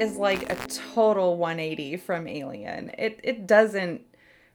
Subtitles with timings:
[0.00, 2.90] Is like a total 180 from Alien.
[2.96, 4.02] It it doesn't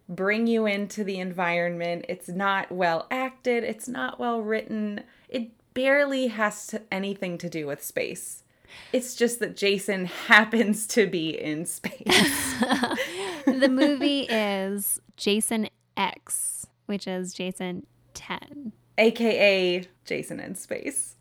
[0.10, 2.06] bring you into the environment.
[2.10, 5.02] It's not well acted, it's not well written.
[5.30, 8.44] It barely has to, anything to do with space.
[8.92, 12.04] It's just that Jason happens to be in space.
[13.46, 17.86] the movie is Jason X, which is Jason
[18.16, 21.16] 10, aka Jason in space.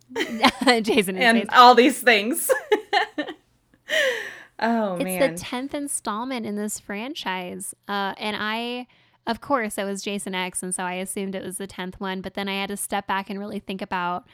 [0.82, 1.48] Jason in and space.
[1.52, 2.50] all these things.
[4.60, 5.34] oh It's man.
[5.34, 7.74] the 10th installment in this franchise.
[7.88, 8.86] Uh, and I,
[9.26, 10.62] of course, it was Jason X.
[10.62, 12.20] And so I assumed it was the 10th one.
[12.20, 14.26] But then I had to step back and really think about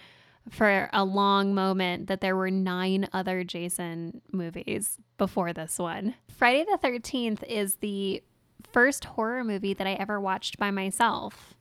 [0.48, 6.14] for a long moment that there were nine other Jason movies before this one.
[6.34, 8.22] Friday the 13th is the
[8.72, 11.54] first horror movie that I ever watched by myself.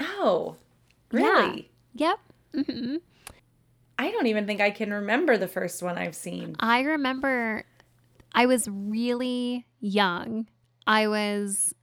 [0.00, 0.56] oh.
[1.12, 1.20] Yeah.
[1.20, 1.70] Really?
[1.94, 2.18] Yep.
[2.66, 2.96] hmm
[3.98, 6.54] I don't even think I can remember the first one I've seen.
[6.60, 7.64] I remember
[8.32, 10.46] I was really young.
[10.86, 11.74] I was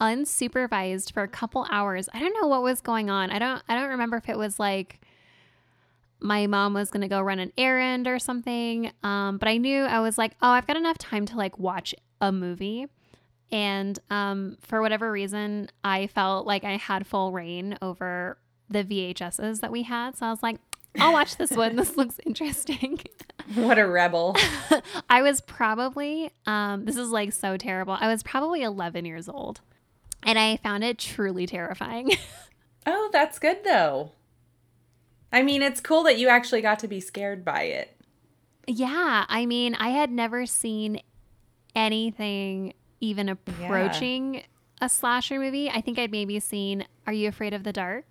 [0.00, 2.08] unsupervised for a couple hours.
[2.12, 3.30] I don't know what was going on.
[3.30, 5.00] I don't I don't remember if it was like
[6.20, 8.90] my mom was going to go run an errand or something.
[9.02, 11.94] Um, but I knew I was like, "Oh, I've got enough time to like watch
[12.20, 12.86] a movie."
[13.52, 18.38] And um, for whatever reason, I felt like I had full reign over
[18.70, 20.16] the VHSs that we had.
[20.16, 20.58] So I was like,
[21.00, 21.76] I'll watch this one.
[21.76, 23.00] This looks interesting.
[23.56, 24.34] What a rebel.
[25.10, 27.94] I was probably, um, this is like so terrible.
[28.00, 29.60] I was probably 11 years old
[30.22, 32.12] and I found it truly terrifying.
[32.86, 34.12] Oh, that's good though.
[35.32, 37.96] I mean, it's cool that you actually got to be scared by it.
[38.66, 39.24] yeah.
[39.28, 41.00] I mean, I had never seen
[41.74, 44.42] anything even approaching
[44.80, 45.68] a slasher movie.
[45.70, 48.06] I think I'd maybe seen Are You Afraid of the Dark?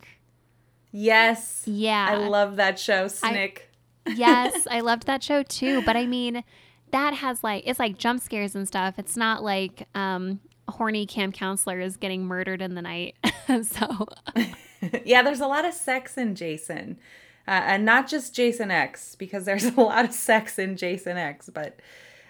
[0.94, 1.64] Yes.
[1.66, 2.08] Yeah.
[2.08, 3.70] I love that show, Snick.
[4.16, 5.81] yes, I loved that show too.
[5.81, 6.44] But I mean,
[6.92, 8.96] that has like it's like jump scares and stuff.
[8.98, 10.40] It's not like um
[10.70, 13.16] horny camp counselor is getting murdered in the night.
[13.64, 14.08] so
[15.03, 17.00] yeah, there's a lot of sex in Jason.
[17.46, 21.50] Uh, and not just Jason X, because there's a lot of sex in Jason X,
[21.53, 21.80] but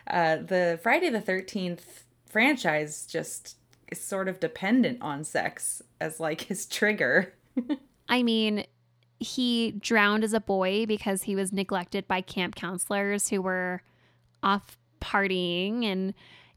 [0.07, 3.57] uh, the Friday the 13th franchise just
[3.91, 7.33] is sort of dependent on sex as like his trigger.
[8.07, 8.65] I mean,
[9.19, 13.81] he drowned as a boy because he was neglected by camp counselors who were
[14.41, 16.13] off partying and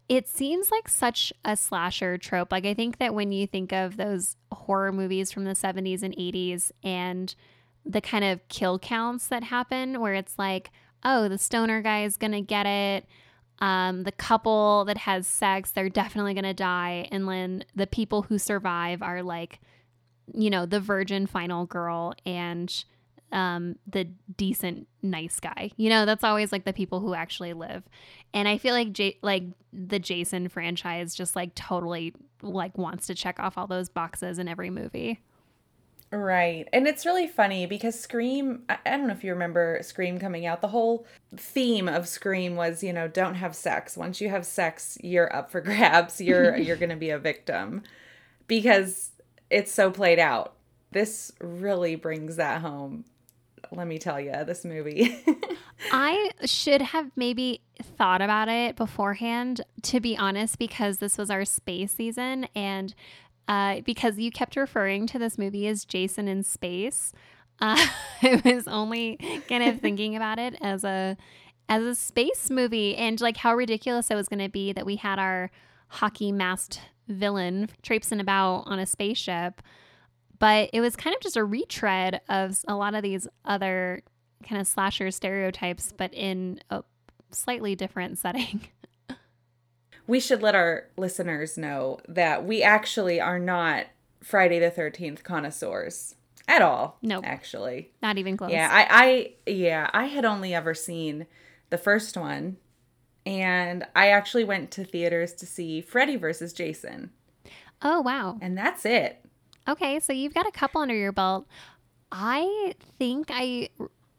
[0.08, 2.52] it seems like such a slasher trope.
[2.52, 6.14] Like I think that when you think of those horror movies from the 70s and
[6.16, 7.34] 80s and
[7.84, 10.70] the kind of kill counts that happen where it's like,
[11.04, 13.06] oh, the stoner guy is going to get it.
[13.58, 17.08] Um, the couple that has sex, they're definitely going to die.
[17.10, 19.60] And then the people who survive are like,
[20.32, 22.84] you know, the virgin final girl and
[23.32, 24.04] um, the
[24.36, 25.70] decent nice guy.
[25.76, 27.84] You know, that's always like the people who actually live.
[28.32, 33.14] And I feel like J- like the Jason franchise just like totally like wants to
[33.14, 35.20] check off all those boxes in every movie.
[36.12, 36.68] Right.
[36.72, 40.46] And it's really funny because Scream, I, I don't know if you remember Scream coming
[40.46, 40.60] out.
[40.60, 41.04] The whole
[41.36, 43.96] theme of Scream was, you know, don't have sex.
[43.96, 46.20] Once you have sex, you're up for grabs.
[46.20, 47.82] You're you're going to be a victim
[48.46, 49.10] because
[49.50, 50.54] it's so played out.
[50.92, 53.04] This really brings that home.
[53.72, 55.18] Let me tell you, this movie.
[55.92, 61.44] I should have maybe thought about it beforehand, to be honest, because this was our
[61.44, 62.94] space season and
[63.48, 67.12] uh, because you kept referring to this movie as Jason in Space.
[67.58, 67.86] Uh,
[68.20, 69.16] I was only
[69.48, 71.16] kind of thinking about it as a
[71.70, 74.96] as a space movie and like how ridiculous it was going to be that we
[74.96, 75.50] had our
[75.88, 79.62] hockey masked villain traipsing about on a spaceship.
[80.38, 84.02] But it was kind of just a retread of a lot of these other
[84.46, 86.84] kind of slasher stereotypes, but in a
[87.30, 88.68] slightly different setting.
[90.06, 93.86] we should let our listeners know that we actually are not
[94.22, 96.16] Friday the 13th connoisseurs
[96.48, 96.98] at all.
[97.02, 97.24] Nope.
[97.26, 97.90] Actually.
[98.02, 98.50] Not even close.
[98.50, 98.86] Yeah, I,
[99.46, 101.26] I yeah, I had only ever seen
[101.70, 102.56] the first one,
[103.26, 107.10] and I actually went to theaters to see Freddy versus Jason.
[107.82, 108.38] Oh, wow.
[108.40, 109.22] And that's it.
[109.68, 111.46] Okay, so you've got a couple under your belt.
[112.12, 113.68] I think I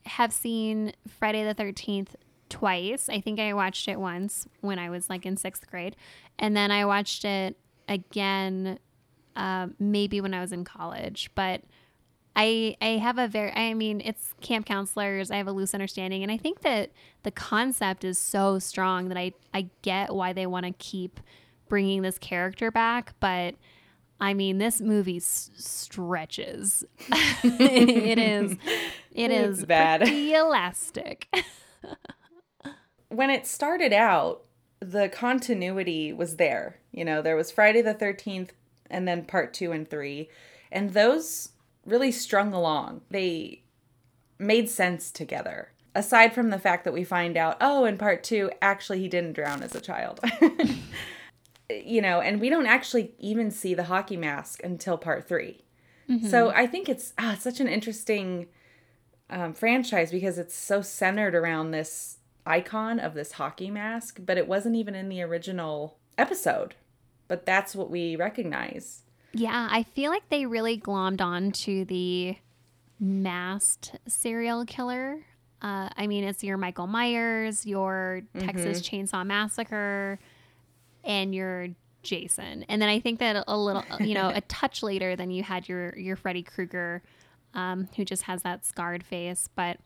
[0.06, 2.09] have seen Friday the 13th
[2.50, 3.07] twice.
[3.07, 5.95] I think I watched it once when I was like in sixth grade.
[6.38, 7.57] And then I watched it
[7.88, 8.77] again
[9.38, 11.31] uh, maybe when I was in college.
[11.33, 11.62] But
[12.39, 15.31] I, I have a very, I mean, it's camp counselors.
[15.31, 16.21] I have a loose understanding.
[16.21, 16.91] And I think that
[17.23, 21.19] the concept is so strong that I, I get why they want to keep
[21.67, 23.15] bringing this character back.
[23.19, 23.55] But
[24.21, 26.85] I mean, this movie s- stretches.
[27.43, 28.51] it is,
[29.13, 30.01] it It's is bad.
[30.01, 31.27] pretty elastic.
[33.09, 34.43] when it started out,
[34.79, 36.79] the continuity was there.
[36.91, 38.49] You know, there was Friday the 13th
[38.89, 40.29] and then part two and three.
[40.71, 41.49] And those
[41.87, 43.01] really strung along.
[43.09, 43.63] They
[44.37, 45.71] made sense together.
[45.95, 49.33] Aside from the fact that we find out, oh, in part two, actually, he didn't
[49.33, 50.19] drown as a child.
[51.69, 55.63] you know, and we don't actually even see the hockey mask until part 3
[56.29, 58.47] So I think it's, it's such an interesting
[59.29, 64.47] um, franchise because it's so centered around this icon of this hockey mask, but it
[64.47, 66.75] wasn't even in the original episode.
[67.27, 69.03] But that's what we recognize.
[69.33, 72.38] Yeah, I feel like they really glommed on to the
[73.00, 75.25] masked serial killer.
[75.62, 80.19] Uh, I mean, it's your Michael Myers, your Texas Chainsaw Massacre,
[81.03, 81.69] and your
[82.03, 82.63] Jason.
[82.69, 85.68] And then I think that a little, you know, a touch later, then you had
[85.68, 87.01] your your Freddy Krueger,
[87.53, 89.50] um, who just has that scarred face.
[89.56, 89.77] But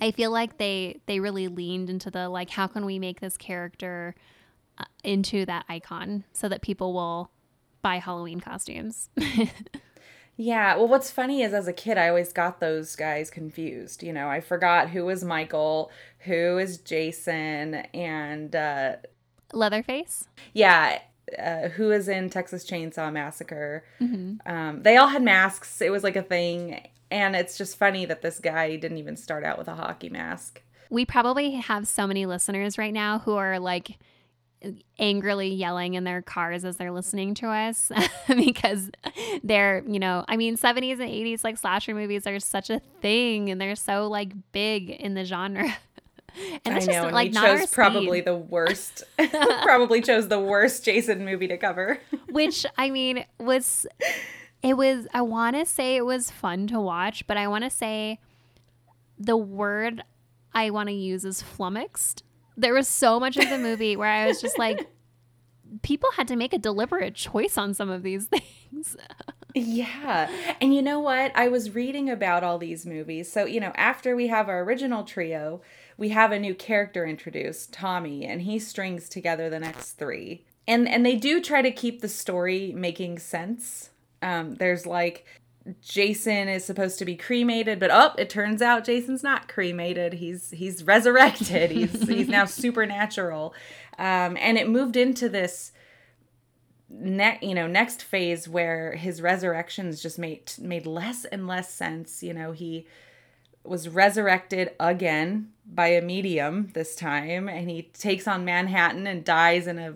[0.00, 3.36] I feel like they they really leaned into the like, how can we make this
[3.36, 4.14] character
[4.78, 7.30] uh, into that icon so that people will
[7.86, 9.08] buy Halloween costumes.
[10.38, 14.02] Yeah, well, what's funny is as a kid, I always got those guys confused.
[14.02, 18.96] You know, I forgot who was Michael, who is Jason, and uh,
[19.54, 20.28] Leatherface.
[20.52, 20.98] yeah,
[21.42, 23.82] uh, who is in Texas Chainsaw Massacre.
[24.44, 25.80] Um, they all had masks.
[25.80, 26.86] It was like a thing.
[27.10, 30.60] And it's just funny that this guy didn't even start out with a hockey mask.
[30.90, 33.96] We probably have so many listeners right now who are like
[34.98, 37.90] angrily yelling in their cars as they're listening to us
[38.28, 38.90] because
[39.44, 43.50] they're, you know, I mean, 70s and 80s like slasher movies are such a thing
[43.50, 45.74] and they're so like big in the genre.
[46.66, 49.04] And I know, just and like we chose probably the worst,
[49.62, 51.98] probably chose the worst Jason movie to cover.
[52.28, 53.86] which I mean was
[54.62, 57.70] it was I want to say it was fun to watch, but I want to
[57.70, 58.20] say
[59.18, 60.02] the word
[60.52, 62.22] I want to use is flummoxed.
[62.56, 64.88] There was so much of the movie where I was just like
[65.82, 68.96] people had to make a deliberate choice on some of these things.
[69.54, 70.30] Yeah.
[70.60, 71.32] And you know what?
[71.34, 73.32] I was reading about all these movies.
[73.32, 75.62] So, you know, after we have our original trio,
[75.96, 80.44] we have a new character introduced, Tommy, and he strings together the next three.
[80.68, 83.90] And and they do try to keep the story making sense.
[84.20, 85.24] Um, there's like
[85.80, 90.14] Jason is supposed to be cremated, but oh, it turns out Jason's not cremated.
[90.14, 91.70] He's he's resurrected.
[91.70, 93.54] He's he's now supernatural.
[93.98, 95.72] Um, and it moved into this
[96.88, 102.22] net you know next phase where his resurrections just made made less and less sense
[102.22, 102.86] you know he
[103.64, 109.66] was resurrected again by a medium this time and he takes on manhattan and dies
[109.66, 109.94] in a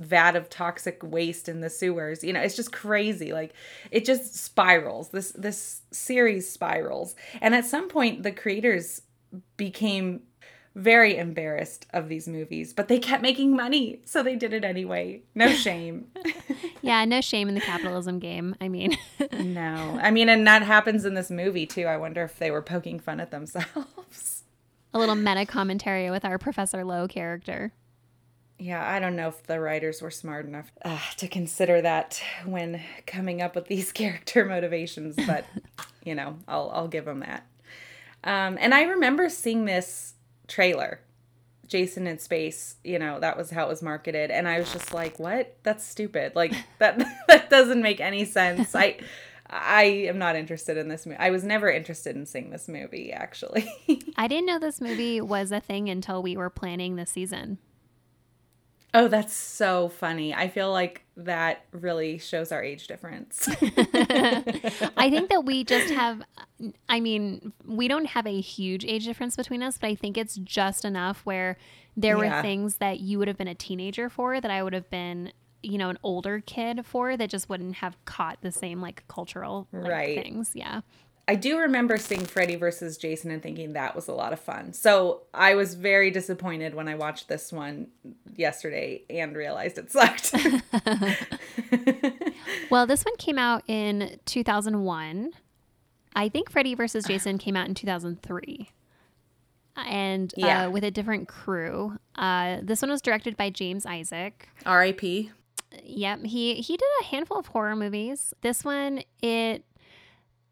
[0.00, 3.52] vat of toxic waste in the sewers you know it's just crazy like
[3.90, 9.02] it just spirals this this series spirals and at some point the creators
[9.56, 10.22] became
[10.74, 15.20] very embarrassed of these movies but they kept making money so they did it anyway
[15.34, 16.06] no shame
[16.82, 18.54] yeah, no shame in the capitalism game.
[18.60, 18.96] I mean,
[19.38, 19.98] No.
[20.02, 21.84] I mean, and that happens in this movie too.
[21.84, 24.44] I wonder if they were poking fun at themselves.
[24.94, 27.72] a little meta commentary with our Professor Lowe character.
[28.60, 32.82] Yeah, I don't know if the writers were smart enough uh, to consider that when
[33.06, 35.46] coming up with these character motivations, but
[36.04, 37.46] you know, I'll I'll give them that.
[38.22, 40.12] Um, and I remember seeing this
[40.46, 41.00] trailer,
[41.66, 42.76] Jason in space.
[42.84, 45.56] You know, that was how it was marketed, and I was just like, "What?
[45.62, 46.36] That's stupid!
[46.36, 48.98] Like that that doesn't make any sense." I
[49.48, 51.18] I am not interested in this movie.
[51.18, 53.66] I was never interested in seeing this movie, actually.
[54.16, 57.56] I didn't know this movie was a thing until we were planning the season.
[58.92, 60.34] Oh, that's so funny.
[60.34, 63.48] I feel like that really shows our age difference.
[63.62, 66.22] I think that we just have,
[66.88, 70.36] I mean, we don't have a huge age difference between us, but I think it's
[70.36, 71.56] just enough where
[71.96, 72.36] there Yeah.
[72.36, 75.32] were things that you would have been a teenager for that I would have been,
[75.62, 79.68] you know, an older kid for that just wouldn't have caught the same like cultural
[79.72, 80.22] like, Right.
[80.24, 80.52] things.
[80.54, 80.80] Yeah.
[81.30, 84.72] I do remember seeing Freddy versus Jason and thinking that was a lot of fun.
[84.72, 87.86] So I was very disappointed when I watched this one,
[88.34, 90.34] yesterday and realized it sucked.
[92.70, 95.30] well, this one came out in 2001.
[96.16, 98.68] I think Freddy versus Jason came out in 2003.
[99.76, 100.64] And Yeah.
[100.64, 101.96] uh, with a different crew.
[102.16, 104.48] Uh, this one was directed by James Isaac.
[104.66, 105.30] R.I.P.
[105.84, 108.34] Yep, he he did a handful of horror movies.
[108.40, 109.64] This one, it,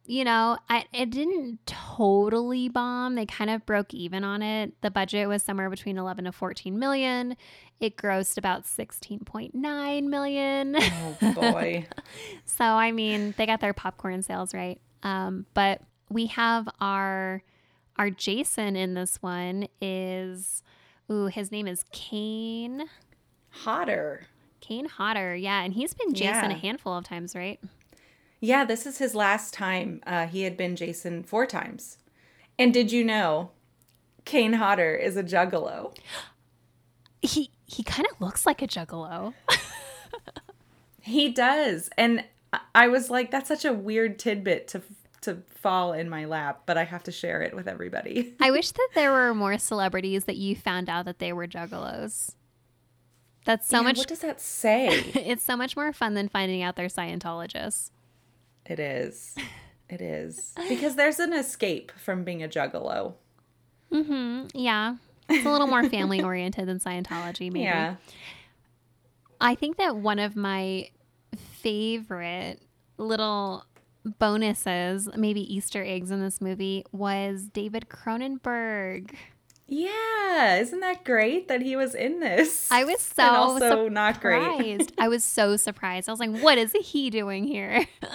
[0.09, 3.15] you know, I it didn't totally bomb.
[3.15, 4.73] They kind of broke even on it.
[4.81, 7.37] The budget was somewhere between eleven to fourteen million.
[7.79, 10.77] It grossed about sixteen point nine million.
[10.79, 11.87] Oh boy.
[12.47, 14.81] so I mean, they got their popcorn sales right.
[15.03, 17.43] Um, but we have our
[17.97, 20.62] our Jason in this one is,
[21.12, 22.85] ooh, his name is Kane.
[23.50, 24.27] Hodder.
[24.61, 25.35] Kane Hodder.
[25.35, 26.57] yeah, and he's been Jason Yeah.
[26.57, 27.61] a handful of times, right?
[28.40, 30.00] Yeah, this is his last time.
[30.07, 31.99] Uh, he had been Jason four times.
[32.59, 33.50] And did you know
[34.25, 35.97] Kane Hodder is a juggalo?
[37.23, 39.35] He he kind of looks like a juggalo.
[41.02, 41.88] He does.
[41.97, 42.25] And
[42.75, 44.83] I- was like, that's such a weird tidbit to
[45.23, 48.35] to fall in my lap, but I have to share it with everybody.
[48.40, 52.35] I wish that there were more celebrities that you found out that they were juggalos.
[53.45, 53.99] That's so Yeah, much.
[53.99, 54.87] What does that say?
[55.14, 57.90] it's so much more fun than finding out they're Scientologists.
[58.68, 59.34] It is.
[59.90, 60.52] It is.
[60.68, 63.14] Because there's an escape from being a juggalo.
[63.90, 64.48] Mm-hmm.
[64.52, 64.96] Yeah,
[65.30, 67.60] it's a little more family oriented than Scientology, maybe.
[67.60, 67.94] Yeah.
[69.40, 70.90] I think that one of my
[71.38, 72.60] favorite
[72.98, 73.64] little
[74.04, 79.14] bonuses, maybe Easter eggs in this movie, was David Cronenberg.
[79.66, 80.56] Yeah.
[80.56, 82.70] Isn't that great that he was in this?
[82.70, 84.42] I was so And also not great.
[84.42, 84.92] surprised.
[84.98, 86.10] I was so surprised.
[86.10, 87.87] I was like, what is he doing here?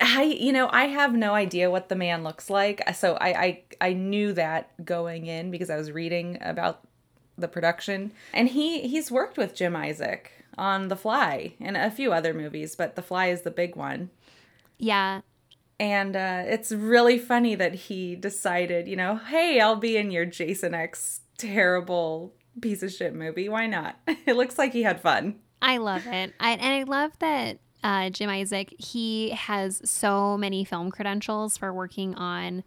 [0.00, 3.62] I you know I have no idea what the man looks like, so I I,
[3.80, 6.80] I knew that going in because I was reading about
[7.38, 12.12] the production, and he he's worked with Jim Isaac on The Fly and a few
[12.12, 14.10] other movies, but The Fly is the big one.
[14.78, 15.20] yeah.
[15.80, 20.24] And uh, it's really funny that he decided, you know, hey, I'll be in your
[20.24, 23.48] Jason X terrible piece of shit movie.
[23.48, 23.96] Why not?
[24.26, 25.40] It looks like he had fun.
[25.60, 26.34] I love it.
[26.38, 31.72] I, and I love that uh, Jim Isaac, he has so many film credentials for
[31.72, 32.62] working on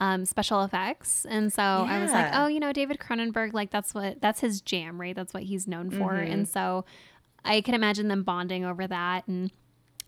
[0.00, 1.26] um, special effects.
[1.28, 4.60] And so I was like, oh, you know, David Cronenberg, like that's what, that's his
[4.60, 5.16] jam, right?
[5.16, 6.14] That's what he's known for.
[6.14, 6.84] And so
[7.44, 9.26] I can imagine them bonding over that.
[9.26, 9.50] And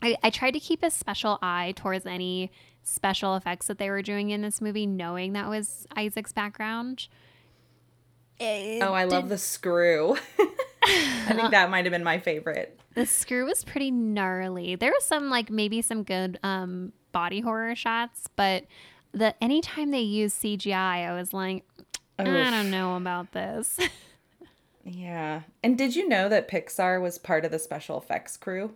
[0.03, 2.53] I, I tried to keep a special eye towards any
[2.83, 7.09] special effects that they were doing in this movie, knowing that was Isaac's background.
[8.39, 10.17] It Oh, I love the screw.
[10.83, 12.77] I think that might have been my favorite.
[12.95, 14.75] The screw was pretty gnarly.
[14.75, 18.65] There was some like maybe some good um body horror shots, but
[19.13, 21.65] the anytime they use CGI, I was like,
[22.19, 23.79] I don't know about this.
[24.85, 25.43] Yeah.
[25.63, 28.73] And did you know that Pixar was part of the special effects crew?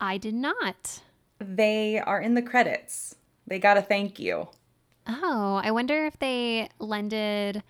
[0.00, 1.00] I did not.
[1.38, 3.14] They are in the credits.
[3.46, 4.48] They got a thank you.
[5.06, 7.62] Oh, I wonder if they lended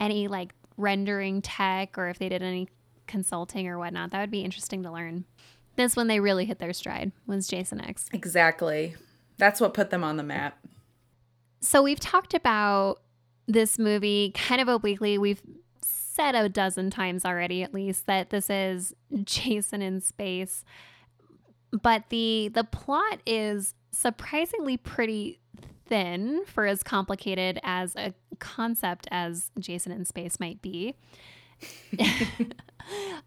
[0.00, 2.68] any like rendering tech or if they did any
[3.12, 4.10] consulting or whatnot.
[4.10, 5.26] That would be interesting to learn.
[5.76, 8.08] This when they really hit their stride was Jason X.
[8.12, 8.96] Exactly.
[9.36, 10.58] That's what put them on the map.
[11.60, 13.02] So we've talked about
[13.46, 15.18] this movie kind of obliquely.
[15.18, 15.42] We've
[15.82, 20.64] said a dozen times already, at least, that this is Jason in space.
[21.70, 25.38] But the the plot is surprisingly pretty
[25.86, 30.94] thin for as complicated as a concept as Jason in space might be.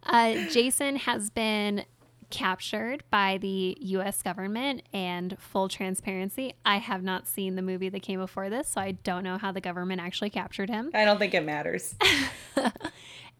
[0.04, 1.86] uh, Jason has been
[2.32, 6.54] captured by the US government and full transparency.
[6.66, 9.52] I have not seen the movie that came before this, so I don't know how
[9.52, 10.90] the government actually captured him.
[10.94, 11.96] I don't think it matters.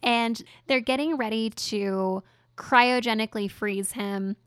[0.06, 2.24] And they're getting ready to
[2.58, 4.38] cryogenically freeze him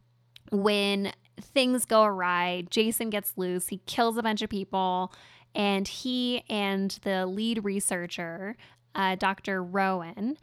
[0.50, 2.64] when things go awry.
[2.70, 5.12] Jason gets loose, he kills a bunch of people,
[5.54, 8.56] and he and the lead researcher,
[8.94, 9.62] uh, Dr.
[9.62, 10.38] Rowan,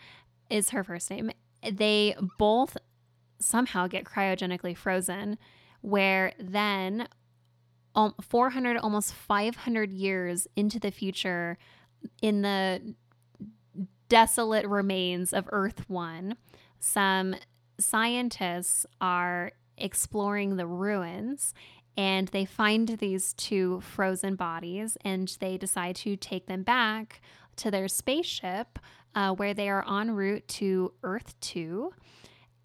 [0.49, 1.31] is her first name.
[1.69, 2.77] They both
[3.39, 5.37] somehow get cryogenically frozen,
[5.81, 7.07] where then
[7.95, 11.57] um, 400, almost 500 years into the future,
[12.21, 12.95] in the
[14.09, 16.35] desolate remains of Earth 1,
[16.79, 17.35] some
[17.79, 21.53] scientists are exploring the ruins
[21.97, 27.21] and they find these two frozen bodies and they decide to take them back
[27.55, 28.79] to their spaceship
[29.15, 31.91] uh, where they are en route to Earth 2.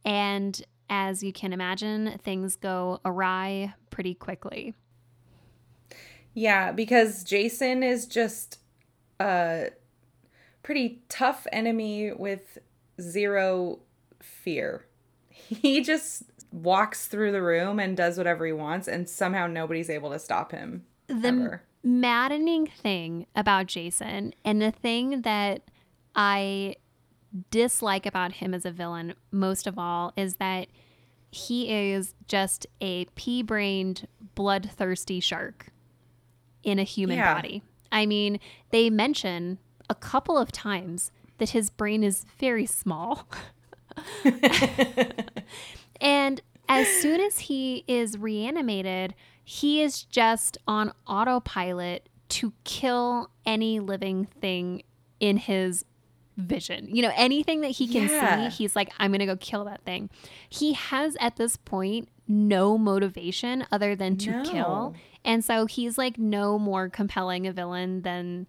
[0.04, 4.74] And as you can imagine, things go awry pretty quickly.
[6.34, 8.58] Yeah, because Jason is just
[9.20, 9.68] a
[10.62, 12.58] pretty tough enemy with
[13.00, 13.80] zero
[14.20, 14.86] fear.
[15.30, 20.10] He just walks through the room and does whatever he wants, and somehow nobody's able
[20.10, 20.84] to stop him.
[21.08, 25.62] The maddening thing about Jason and the thing that
[26.14, 26.76] I
[27.50, 30.66] dislike about him as a villain most of all is that
[31.30, 35.68] he is just a pea brained, bloodthirsty shark
[36.64, 37.34] in a human Yeah.
[37.34, 37.62] body.
[37.92, 38.40] I mean,
[38.70, 43.28] they mention a couple of times that his brain is very small.
[46.00, 49.14] and as soon as he is reanimated,
[49.44, 54.82] he is just on autopilot to kill any living thing
[55.18, 55.84] in his
[56.40, 56.88] vision.
[56.94, 58.48] You know, anything that he can Yeah.
[58.50, 60.10] see, he's like, I'm going to go kill that thing.
[60.48, 64.42] He has at this point no motivation other than to No.
[64.44, 64.94] kill.
[65.24, 68.46] And so he's like no more compelling a villain than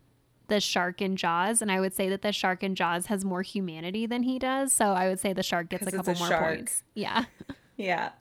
[0.47, 1.61] the shark in Jaws.
[1.61, 4.71] And I would say that the shark in Jaws has more humanity than he does.
[4.73, 6.43] So I would say the shark gets a couple a more shark.
[6.57, 6.83] points.
[6.93, 7.25] Yeah.
[7.77, 8.11] Yeah.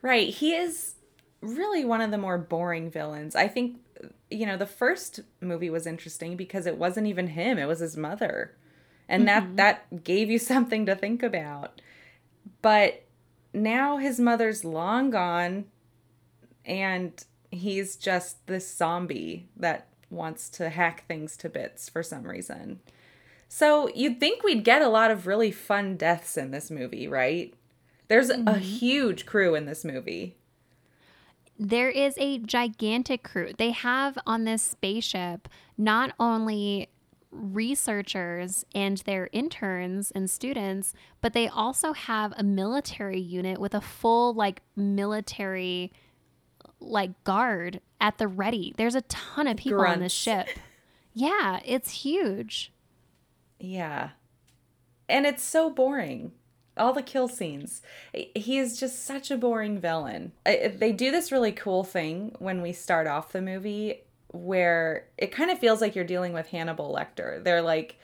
[0.00, 0.28] Right.
[0.32, 0.94] He is
[1.42, 3.36] really one of the more boring villains.
[3.36, 3.78] I think,
[4.30, 7.96] you know, the first movie was interesting because it wasn't even him, it was his
[7.98, 8.56] mother.
[9.08, 9.56] And that mm-hmm.
[9.56, 11.80] that gave you something to think about.
[12.62, 13.04] But
[13.52, 15.66] now his mother's long gone
[16.64, 22.80] and he's just this zombie that wants to hack things to bits for some reason.
[23.48, 27.54] So you'd think we'd get a lot of really fun deaths in this movie, right?
[28.08, 28.58] There's a mm-hmm.
[28.60, 30.36] huge crew in this movie.
[31.58, 33.52] there is a gigantic crew.
[33.56, 36.88] They have on this spaceship not only
[37.30, 43.80] researchers and their interns and students, but they also have a military unit with a
[43.80, 45.92] full like military
[46.80, 48.74] like guard at the ready.
[48.76, 50.48] There's a ton of people on this Grunts.
[50.50, 50.58] ship.
[51.12, 52.72] Yeah, it's huge.
[53.58, 54.10] Yeah.
[55.08, 56.32] And it's so boring.
[56.76, 57.82] All the kill scenes.
[58.12, 60.32] He is just such a boring villain.
[60.44, 65.50] They do this really cool thing when we start off the movie where it kind
[65.50, 67.42] of feels like you're dealing with Hannibal Lecter.
[67.42, 67.98] They're like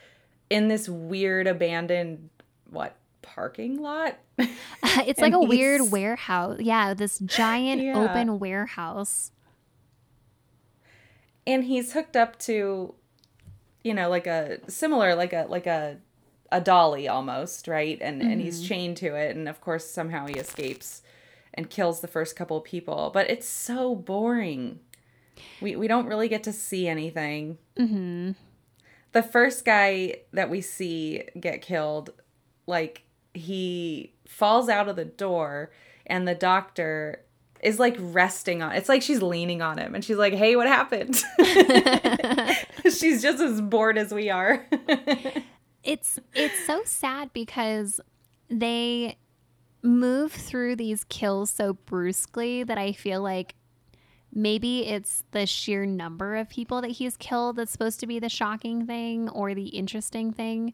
[0.51, 2.31] in this weird abandoned
[2.71, 4.19] what parking lot?
[4.39, 6.59] it's like a weird warehouse.
[6.61, 7.99] Yeah, this giant Yeah.
[7.99, 9.31] open warehouse.
[11.47, 12.95] and he's hooked up to
[13.83, 15.99] you know like a similar like a like a
[16.51, 18.69] a dolly almost right and and he's mm-hmm.
[18.69, 21.03] chained to it and of course somehow he escapes
[21.53, 24.81] and kills the first couple of people but it's so boring
[25.61, 27.59] we we don't really get to see anything.
[27.77, 28.33] Hmm
[29.15, 32.11] the first guy that we see get killed
[32.67, 35.71] like he falls out of the door
[36.07, 37.23] and the doctor
[37.63, 40.67] is like resting on it's like she's leaning on him and she's like hey what
[40.67, 41.23] happened?
[42.85, 44.67] She's just as bored as we are.
[45.83, 48.01] It's it's so sad because
[48.49, 49.19] they
[49.83, 53.55] move through these kills so brusquely that I feel like
[54.35, 58.29] maybe it's the sheer number of people that he's killed that's supposed to be the
[58.29, 60.73] shocking thing or the interesting thing.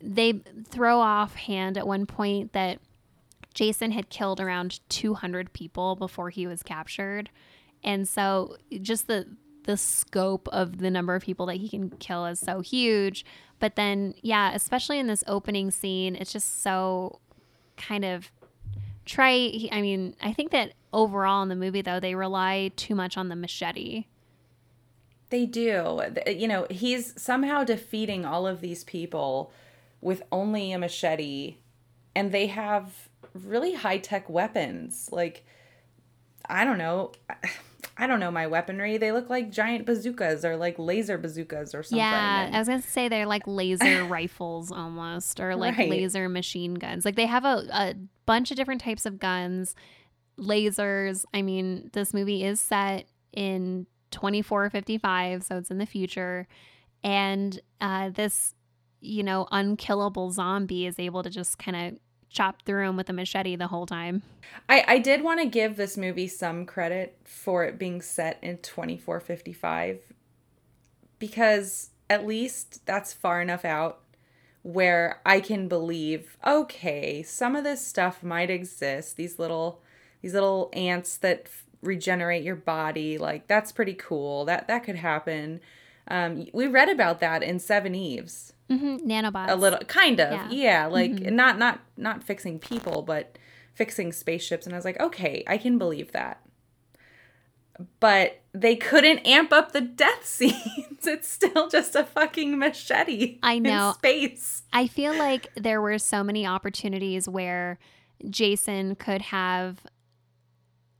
[0.00, 2.78] They throw offhand at one point that
[3.52, 7.30] Jason had killed around 200 people before he was captured.
[7.82, 9.26] And so just the
[9.64, 13.24] the scope of the number of people that he can kill is so huge.
[13.60, 17.20] But then yeah, especially in this opening scene, it's just so
[17.76, 18.30] kind of
[19.04, 23.16] try I mean, I think that overall in the movie though, they rely too much
[23.18, 24.06] on the machete.
[25.30, 25.76] They do.
[25.80, 29.52] Uh, you know, he's somehow defeating all of these people
[30.00, 31.56] with only a machete,
[32.14, 35.08] and they have really high tech weapons.
[35.10, 35.44] Like,
[36.48, 37.12] I don't know.
[37.96, 38.96] I don't know my weaponry.
[38.96, 41.98] They look like giant bazookas or like laser bazookas or something.
[41.98, 45.88] Yeah, And- I was gonna say they're like laser rifles almost, or like Right.
[45.88, 47.04] laser machine guns.
[47.04, 47.94] Like they have a, a
[48.26, 49.76] bunch of different types of guns,
[50.38, 51.24] lasers.
[51.32, 56.46] I mean, this movie is set in 2455, so it's in the future.
[57.02, 58.54] And uh, this,
[59.00, 61.98] you know, unkillable zombie is able to just kind of
[62.34, 64.22] chop through him with a machete the whole time.
[64.68, 68.58] I, I did want to give this movie some credit for it being set in
[68.58, 70.00] 2455
[71.18, 74.00] because at least that's far enough out
[74.62, 79.82] where I can believe okay some of this stuff might exist these little
[80.24, 84.96] these little ants that f- regenerate your body like that's pretty cool that that could
[84.96, 85.60] happen
[86.08, 89.50] um, we read about that in Seveneves hmm Nanobots.
[89.50, 90.48] a little kind of Yeah.
[90.50, 93.36] yeah, like not not not fixing people but
[93.74, 96.40] fixing spaceships and i was like okay i can believe that
[98.00, 101.06] but they couldn't amp up the death scenes.
[101.06, 103.38] It's still just a fucking machete.
[103.42, 103.88] I know.
[103.88, 104.62] In space.
[104.72, 107.78] I feel like there were so many opportunities where
[108.30, 109.80] Jason could have,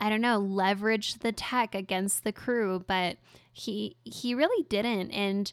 [0.05, 3.17] I don't know, leveraged the tech against the crew, but
[3.55, 5.11] he he really didn't.
[5.12, 5.51] And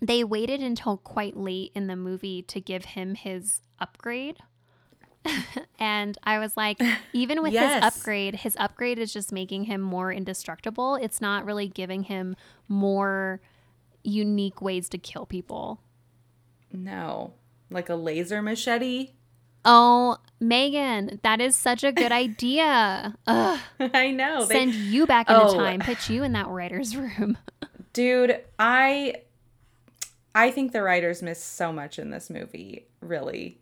[0.00, 4.36] they waited until quite late in the movie to give him his upgrade.
[5.78, 6.80] and I was like,
[7.12, 7.74] even with Yes.
[7.84, 10.94] his upgrade, his upgrade is just making him more indestructible.
[10.96, 12.36] It's not really giving him
[12.68, 13.40] more
[14.02, 15.80] unique ways to kill people.
[16.72, 17.34] No.
[17.70, 19.10] Like a laser machete?
[19.64, 23.14] Oh, Megan, that is such a good idea.
[23.26, 24.44] Ugh, I know.
[24.44, 25.54] They, send you back into Oh.
[25.54, 27.38] time, put you in that writer's room.
[27.92, 29.22] dude, I
[30.34, 33.60] I think the writers missed so much in this movie, really.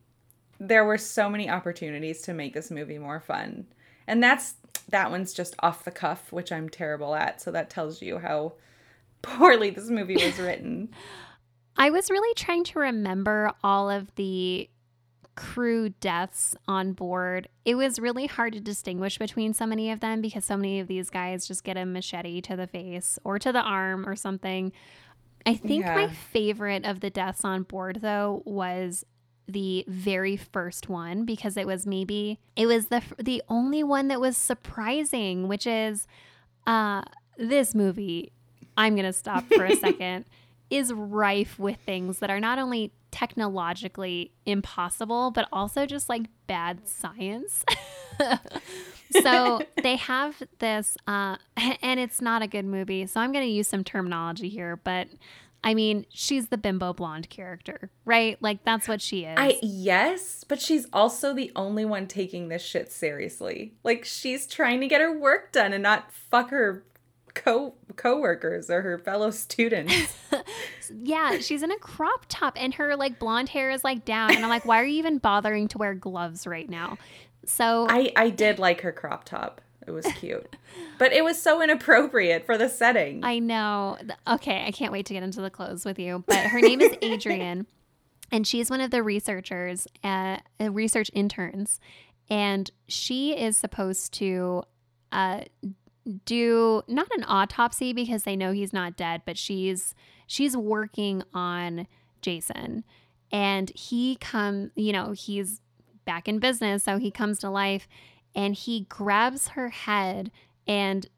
[0.59, 3.67] There were so many opportunities to make this movie more fun.
[4.07, 4.55] And that's
[4.89, 8.55] that one's just off the cuff, which I'm terrible at, so that tells you how
[9.23, 10.89] poorly this movie was written.
[11.77, 14.69] I was really trying to remember all of the
[15.35, 17.49] crew deaths on board.
[17.65, 20.89] It was really hard to distinguish between so many of them because so many of
[20.89, 24.73] these guys just get a machete to the face or to the arm or something.
[25.45, 29.05] I think my favorite of the deaths on board though was
[29.49, 34.21] the very first one because it was maybe it was the the only one that
[34.21, 36.07] was surprising, which is
[36.67, 37.03] uh
[37.37, 38.33] this movie.
[38.77, 40.25] I'm going to stop for a second
[40.71, 46.89] is rife with things that are not only technologically impossible, but also just like bad
[46.89, 47.65] science.
[49.23, 53.07] so they have this, uh, and it's not a good movie.
[53.07, 55.07] So I'm going to use some terminology here, but
[55.65, 58.37] I mean, she's the bimbo blonde character, right?
[58.41, 59.37] Like that's what she is.
[59.39, 63.75] I yes, but she's also the only one taking this shit seriously.
[63.85, 66.85] Like she's trying to get her work done and not fuck her
[67.35, 70.15] co coworkers or her fellow students.
[71.03, 74.35] yeah, she's in a crop top and her like blonde hair is like down.
[74.35, 76.99] And I'm like, why are you even bothering to wear gloves right now?
[77.45, 79.61] So I I did like her crop top.
[79.87, 80.55] It was cute.
[80.99, 83.25] but it was so inappropriate for the setting.
[83.25, 83.99] I know.
[84.29, 86.23] Okay, I can't wait to get into the clothes with you.
[86.27, 87.67] But her name is Adrienne,
[88.31, 91.81] and she's one of the researchers, uh, uh, research interns,
[92.31, 94.63] and she is supposed to
[95.11, 95.41] uh,
[96.25, 99.95] do not an autopsy because they know he's not dead, but she's
[100.27, 101.87] she's working on
[102.21, 102.85] Jason,
[103.31, 105.61] and he come, you know, he's
[106.05, 107.89] back in business, so he comes to life,
[108.35, 110.31] and he grabs her head
[110.67, 111.09] and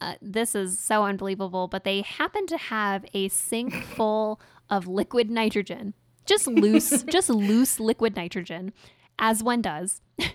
[0.00, 5.30] uh, this is so unbelievable, but they happen to have a sink full of liquid
[5.30, 5.94] nitrogen,
[6.26, 8.72] just loose, just loose liquid nitrogen,
[9.18, 10.00] as one does.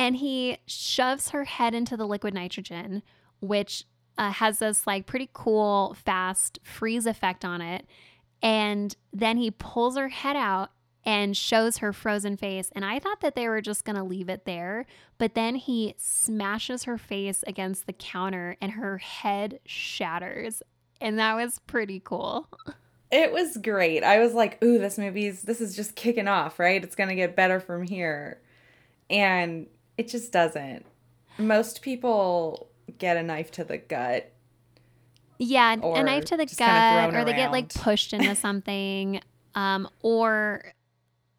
[0.00, 3.02] And he shoves her head into the liquid nitrogen,
[3.40, 3.84] which
[4.16, 7.86] uh, has this like pretty cool, fast freeze effect on it.
[8.42, 10.70] And then he pulls her head out
[11.04, 12.70] and shows her frozen face.
[12.74, 14.86] And I thought that they were just going to leave it there.
[15.16, 20.62] But then he smashes her face against the counter and her head shatters.
[21.00, 22.48] And that was pretty cool.
[23.10, 24.04] It was great.
[24.04, 26.84] I was like, ooh, this movie's this is just kicking off, right?
[26.84, 28.38] It's gonna get better from here.
[29.08, 30.84] And it just doesn't.
[31.38, 34.32] Most people get a knife to the gut.
[35.38, 39.20] Yeah, a knife to the gut, or they get like pushed into something,
[39.54, 40.72] um, or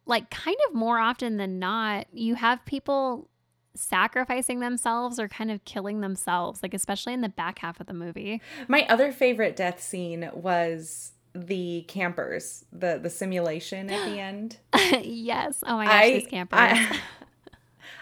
[0.06, 3.28] like kind of more often than not, you have people
[3.74, 7.94] sacrificing themselves or kind of killing themselves, like especially in the back half of the
[7.94, 8.40] movie.
[8.68, 14.58] My other favorite death scene was the campers, the the simulation at the end.
[15.02, 15.62] yes.
[15.66, 16.58] Oh my gosh, these campers.
[16.58, 16.98] I,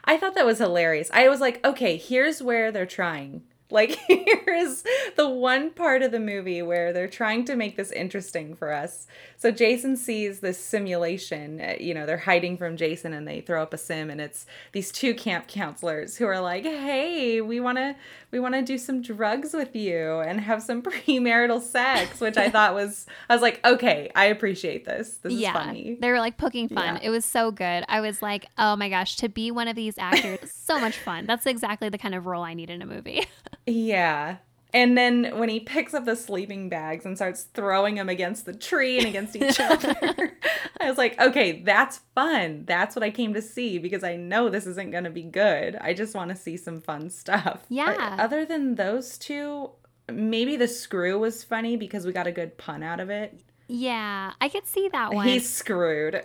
[0.09, 1.11] I thought that was hilarious.
[1.13, 3.43] I was like, okay, here's where they're trying.
[3.71, 4.83] Like, here's
[5.17, 9.07] the one part of the movie where they're trying to make this interesting for us.
[9.37, 11.61] So Jason sees this simulation.
[11.61, 14.47] uh, You know, they're hiding from Jason and they throw up a sim, and it's
[14.73, 17.95] these two camp counselors who are like, "Hey, we want to
[18.31, 22.51] we want to do some drugs with you and have some premarital sex," which I
[22.51, 25.19] thought was I was like, "Okay, I appreciate this.
[25.23, 26.97] This is funny." they were like poking fun.
[26.97, 27.01] Yeah.
[27.03, 27.85] It was so good.
[27.89, 31.27] I was like, oh my gosh, to be one of these actors, so much fun.
[31.27, 33.25] That's exactly the kind of role I need in a movie.
[33.69, 34.37] Yeah.
[34.75, 38.53] And then when he picks up the sleeping bags and starts throwing them against the
[38.53, 40.37] tree and against each other,
[40.81, 42.65] I was like, okay, that's fun.
[42.67, 45.77] That's what I came to see because I know this isn't going to be good.
[45.77, 47.65] I just want to see some fun stuff.
[47.71, 47.95] Yeah.
[48.17, 49.71] But other than those two,
[50.13, 53.41] maybe the screw was funny because we got a good pun out of it.
[53.69, 55.27] yeah, I could see that one.
[55.27, 56.25] He's screwed.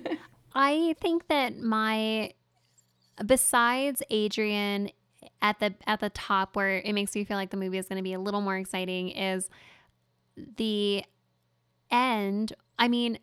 [0.54, 2.32] I think that my
[3.24, 4.90] besides Adrienne
[5.42, 7.98] at the at the top where it makes me feel like the movie is going
[7.98, 9.48] to be a little more exciting is
[10.56, 11.04] the
[11.90, 12.52] end.
[12.78, 13.18] I mean,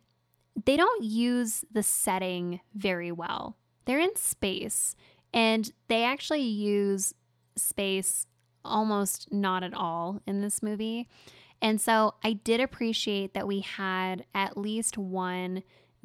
[0.64, 3.56] they don't use the setting very well.
[3.84, 4.94] They're in space
[5.32, 7.14] and they actually use
[7.56, 8.26] space
[8.64, 11.08] almost not at all in this movie.
[11.60, 15.62] And so I did appreciate that we had at least one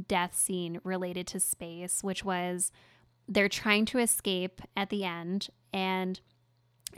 [0.07, 2.71] death scene related to space, which was
[3.27, 6.19] they're trying to escape at the end, and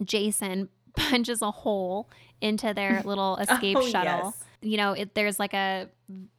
[0.03, 2.09] Jason punches a hole
[2.41, 4.33] into their little oh, escape Oh, shuttle.
[4.35, 4.43] yes.
[4.61, 5.89] You know, it, there's like a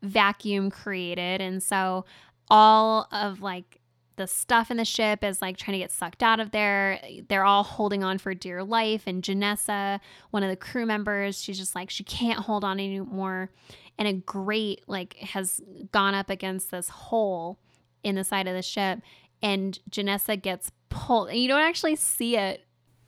[0.03, 2.05] vacuum created, and so
[2.49, 3.81] all of like
[4.17, 6.99] the stuff in the ship is like trying to get sucked out of there.
[7.29, 9.03] They're all holding on for dear life.
[9.07, 13.51] And Janessa, one of the crew members, she's just like, she can't hold on anymore.
[13.99, 15.61] And a grate like has
[15.93, 17.59] gone up against this hole
[18.03, 19.01] in the side of the ship.
[19.43, 21.29] And Janessa gets pulled.
[21.29, 22.63] And you don't actually see it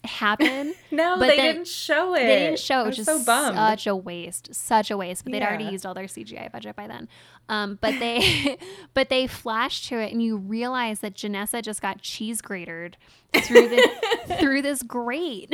[0.04, 0.74] happen.
[0.90, 2.20] No, But they then- didn't show it.
[2.26, 3.56] They didn't show it, was which so is bummed.
[3.56, 5.24] such a waste, such a waste.
[5.24, 7.08] But they'd already used all their CGI budget by then.
[7.50, 8.56] Um, but they,
[8.94, 12.96] but they flash to it, and you realize that Janessa just got cheese grated
[13.34, 13.88] through the
[14.40, 15.52] through this grate,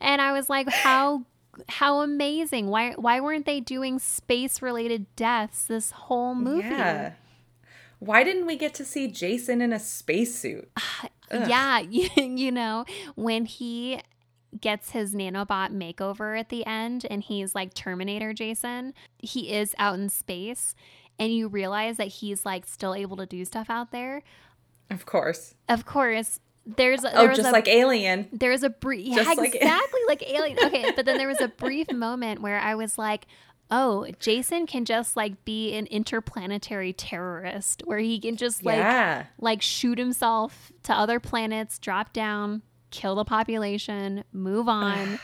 [0.00, 1.24] and I was like, how
[1.68, 2.68] how amazing!
[2.68, 6.68] Why why weren't they doing space related deaths this whole movie?
[6.68, 7.12] Yeah.
[8.00, 10.68] Why didn't we get to see Jason in a spacesuit?
[11.32, 12.84] Yeah, you, you know,
[13.14, 14.00] when he
[14.60, 19.94] gets his nanobot makeover at the end and he's like Terminator Jason, he is out
[20.00, 20.74] in space
[21.20, 24.24] and you realize that he's like still able to do stuff out there.
[24.90, 25.54] Of course.
[25.68, 28.26] Of course, there's oh, there Oh, just a, like Alien.
[28.32, 30.58] there's a brief yeah, Just like- exactly like alien.
[30.64, 33.26] Okay, but then there was a brief moment where I was like,
[33.70, 39.26] "Oh, Jason can just like be an interplanetary terrorist where he can just like yeah.
[39.38, 45.18] like shoot himself to other planets, drop down, kill the population, move on.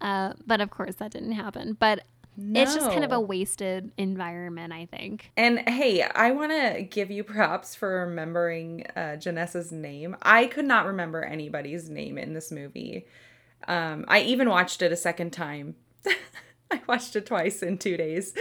[0.00, 1.76] uh, but of course, that didn't happen.
[1.78, 2.04] But
[2.36, 5.30] it's just kind of a wasted environment, I think.
[5.36, 10.16] And hey, I want to give you props for remembering uh, Janessa's name.
[10.22, 13.06] I could not remember anybody's name in this movie.
[13.68, 15.76] Um, I even watched it a second time.
[16.74, 18.34] I watched it twice in two days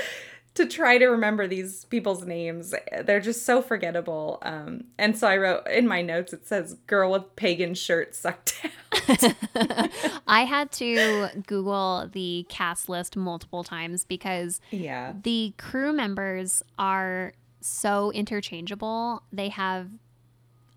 [0.55, 2.73] to try to remember these people's names.
[3.03, 4.37] They're just so forgettable.
[4.43, 8.61] Um, and so I wrote in my notes, it says "girl with pagan shirt sucked
[9.09, 9.91] out."
[10.27, 15.13] I had to Google the cast list multiple times because yeah.
[15.23, 19.23] the crew members are so interchangeable.
[19.31, 19.89] They have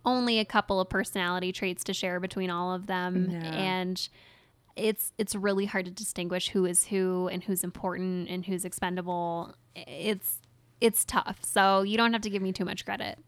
[0.04, 4.08] only a couple of personality traits to share between all of them and
[4.76, 9.54] it's it's really hard to distinguish who is who and who's important and who's expendable.
[9.74, 10.40] It's
[10.80, 11.38] it's tough.
[11.42, 13.18] So you don't have to give me too much credit.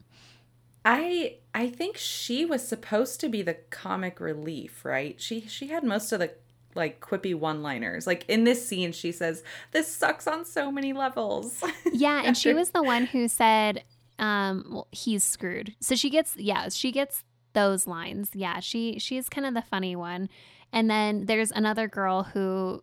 [0.85, 5.21] I I think she was supposed to be the comic relief, right?
[5.21, 6.33] She she had most of the
[6.75, 8.07] like quippy one-liners.
[8.07, 12.53] Like in this scene she says, "This sucks on so many levels." Yeah, and she
[12.53, 13.85] was the one who said
[14.19, 15.75] um well, he's screwed.
[15.81, 18.31] So she gets yeah, she gets those lines.
[18.35, 20.29] Yeah, she she's kind of the funny one.
[20.73, 22.83] And then there's another girl who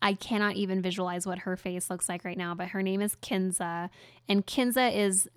[0.00, 3.14] I cannot even visualize what her face looks like right now, but her name is
[3.16, 3.88] Kinsa.
[4.28, 5.28] And Kinsa is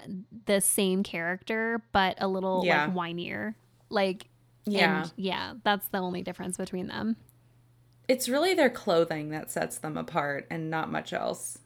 [0.46, 2.86] the same character, but a little Yeah.
[2.86, 3.54] like whinier.
[3.90, 4.28] Like
[4.66, 5.02] yeah.
[5.04, 7.18] and yeah, that's the only difference between them.
[8.08, 11.60] It's really their clothing that sets them apart and not much else.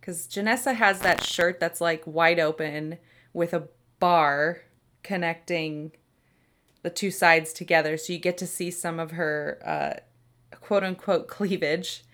[0.00, 2.98] Cuz Janessa has that shirt that's like wide open
[3.32, 3.68] with a
[4.00, 4.62] bar
[5.02, 5.92] connecting
[6.86, 10.00] the two sides together so you get to see some of her uh
[10.60, 12.04] quote unquote cleavage.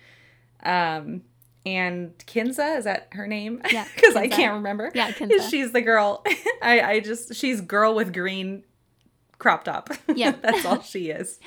[0.63, 1.23] Um
[1.65, 3.61] and Kinsa is that her name?
[3.71, 4.91] Yeah, because I can't remember.
[4.95, 5.43] Yeah, Kinsa.
[5.51, 6.25] She's the girl.
[6.63, 8.65] I I just she's girl with green
[9.39, 9.91] crop top.
[10.09, 10.31] Yeah.
[10.33, 11.39] that's all she is.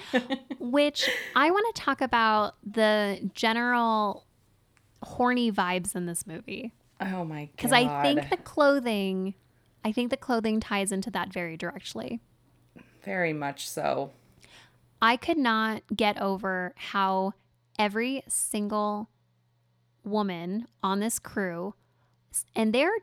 [0.59, 4.25] Which I want to talk about the general
[5.01, 6.73] horny vibes in this movie.
[7.01, 7.49] Oh my god!
[7.55, 9.33] Because I think the clothing,
[9.83, 12.21] I think the clothing ties into that very directly.
[13.05, 14.11] Very much so.
[15.01, 17.33] I could not get over how
[17.77, 19.09] every single
[20.03, 21.75] woman on this crew,
[22.55, 22.97] and they're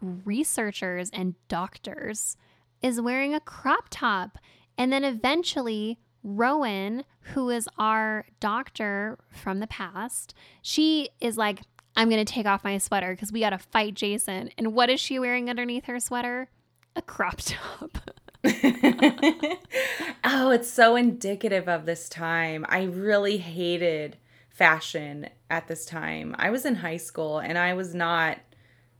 [0.00, 2.36] researchers and doctors,
[2.80, 4.38] is wearing a crop top.
[4.76, 11.60] And then eventually, Rowan, who is our doctor from the past, she is like,
[11.96, 14.50] I'm going to take off my sweater because we got to fight Jason.
[14.56, 16.48] And what is she wearing underneath her sweater?
[16.94, 17.98] A crop top.
[20.24, 22.64] oh, it's so indicative of this time.
[22.68, 24.16] I really hated
[24.50, 26.34] fashion at this time.
[26.38, 28.38] I was in high school and I was not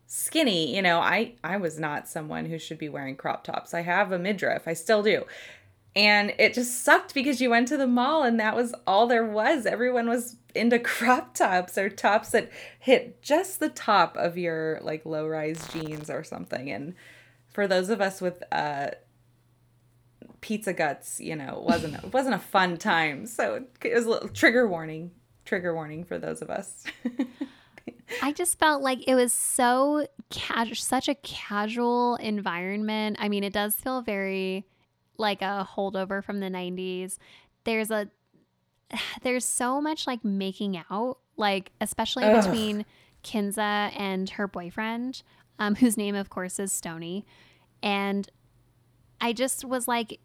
[0.07, 3.75] skinny, you know, I I was not someone who should be wearing crop tops.
[3.75, 4.67] I have a midriff.
[4.67, 5.25] I still do.
[5.95, 9.27] And it just sucked because you went to the mall and that was all there
[9.27, 9.67] was.
[9.67, 15.05] Everyone was into crop tops or tops that hit just the top of your like
[15.05, 16.71] low rise jeans or something.
[16.71, 16.95] And
[17.53, 18.89] for those of us with uh,
[20.41, 23.27] pizza guts, you know, wasn't it wasn't a fun time.
[23.27, 25.11] So it was a little trigger warning,
[25.45, 26.85] trigger warning for those of us.
[28.23, 33.17] I just felt like it was so casual, such a casual environment.
[33.21, 34.67] I mean, it does feel very
[35.19, 37.19] like a holdover from the 90s.
[37.65, 38.09] There's a
[39.23, 42.43] there's so much like making out, like especially Ugh.
[42.43, 42.85] between
[43.23, 45.23] Kinsa and her boyfriend,
[45.59, 47.27] um, whose name of course is Stoney.
[47.83, 48.29] And
[49.21, 50.21] I just was like,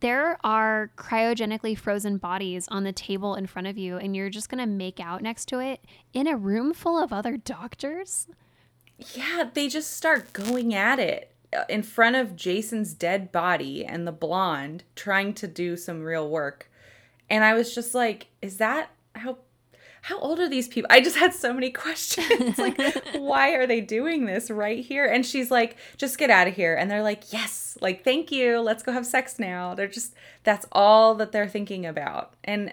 [0.00, 4.48] there are cryogenically frozen bodies on the table in front of you, and you're just
[4.48, 8.28] gonna make out next to it in a room full of other doctors.
[9.14, 14.06] Yeah, they just start going at it uh, in front of Jason's dead body and
[14.06, 16.70] the blonde trying to do some real work.
[17.28, 18.90] And I was just like, is that
[20.06, 20.86] how old are these people?
[20.88, 22.56] I just had so many questions.
[22.58, 22.78] like,
[23.16, 25.04] why are they doing this right here?
[25.04, 26.76] And she's like, just get out of here.
[26.76, 28.60] And they're like, yes, like, thank you.
[28.60, 29.74] Let's go have sex now.
[29.74, 30.14] They're just,
[30.44, 32.34] that's all that they're thinking about.
[32.44, 32.72] And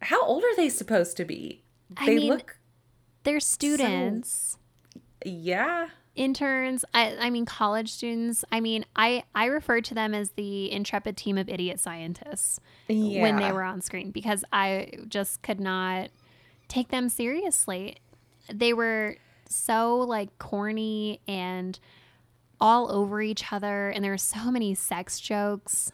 [0.00, 1.62] how old are they supposed to be?
[1.96, 2.56] I They mean, look,
[3.24, 4.56] They're students.
[5.24, 5.88] yeah.
[6.14, 10.72] interns I, I mean college students i mean i i refer to them as the
[10.72, 13.20] intrepid team of idiot scientists Yeah.
[13.20, 16.08] when they were on screen because i just could not
[16.68, 17.96] take them seriously
[18.52, 19.16] they were
[19.48, 21.78] so like corny and
[22.60, 25.92] all over each other and there were so many sex jokes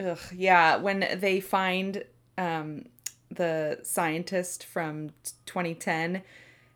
[0.00, 2.04] Ugh, yeah, when they find
[2.38, 2.86] um,
[3.30, 5.10] the scientist from
[5.46, 6.22] 2010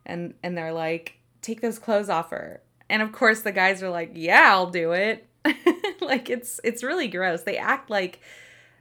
[0.06, 2.60] and and they're like, "Take those clothes off her."
[2.90, 5.26] And of course the guys are like, "Yeah, I'll do it."
[6.00, 7.42] like it's it's really gross.
[7.42, 8.20] They act like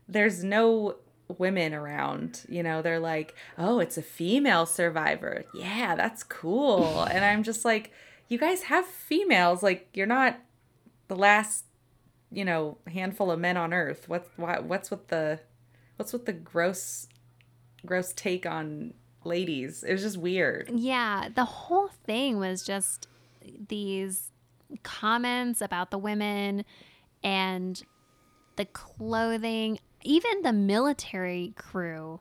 [0.09, 0.95] there's no
[1.39, 2.81] women around, you know.
[2.81, 7.03] They're like, "Oh, it's a female survivor." Yeah, that's cool.
[7.03, 7.91] and I'm just like,
[8.27, 9.63] "You guys have females.
[9.63, 10.39] Like you're not
[11.07, 11.65] the last
[12.31, 15.39] you know handful of men on earth what's why, what's with the
[15.97, 17.07] what's with the gross
[17.85, 18.93] gross take on
[19.23, 23.07] ladies it was just weird Yeah, the whole thing was just
[23.69, 24.31] these
[24.81, 26.65] comments about the women
[27.23, 27.81] and
[28.55, 32.19] the clothing, even the military crew.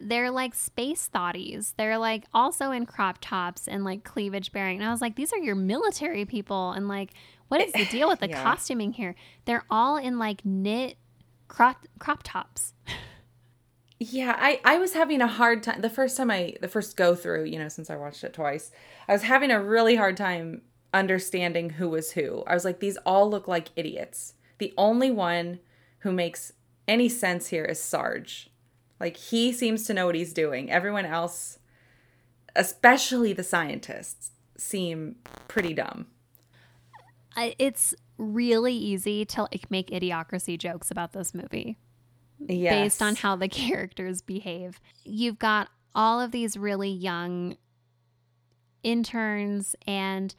[0.00, 1.74] They're like space thoughties.
[1.76, 4.78] They're like also in crop tops and like cleavage bearing.
[4.78, 6.72] And I was like, these are your military people.
[6.72, 7.10] And like,
[7.48, 8.42] what is the deal with the Yeah.
[8.42, 9.14] costuming here?
[9.44, 10.96] They're all in like knit
[11.48, 12.72] crop crop tops.
[13.98, 17.14] yeah i i was having a hard time the first time i the first go
[17.14, 18.72] through you know since i watched it twice
[19.06, 20.62] i was having a really hard time
[20.94, 25.60] understanding who was who i was like these all look like idiots the only one
[26.00, 26.52] who makes
[26.92, 28.50] any sense here is sarge
[29.00, 31.58] like he seems to know what he's doing everyone else
[32.54, 35.16] especially the scientists seem
[35.48, 36.06] pretty dumb
[37.36, 41.78] I, it's really easy to like make idiocracy jokes about this movie.
[42.38, 42.74] yes.
[42.74, 44.80] based on how the characters behave.
[45.04, 47.56] You've got all of these really young
[48.82, 50.34] interns and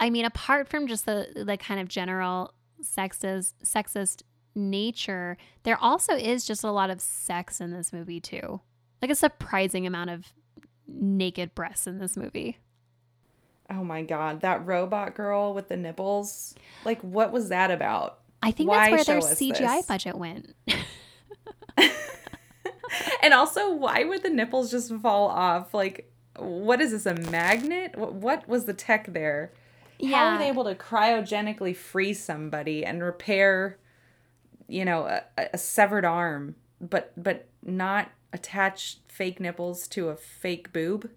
[0.00, 4.22] I mean apart from just the the kind of general sexist sexist
[4.54, 8.60] nature, there also is just a lot of sex in this movie too.
[9.00, 10.32] Like a surprising amount of
[10.86, 12.58] naked breasts in this movie.
[13.70, 16.54] Oh my god, that robot girl with the nipples.
[16.84, 18.18] Like what was that about?
[18.42, 19.86] I think Why that's where their CGI this?
[19.86, 20.54] budget went.
[23.22, 25.72] And also, why would the nipples just fall off?
[25.72, 27.96] Like what is this a magnet?
[27.96, 29.52] What, what was the tech there?
[30.10, 33.78] How are they able to cryogenically freeze somebody and repair
[34.72, 35.22] you know, a,
[35.54, 41.10] a severed arm but but not attach fake nipples to a fake boob?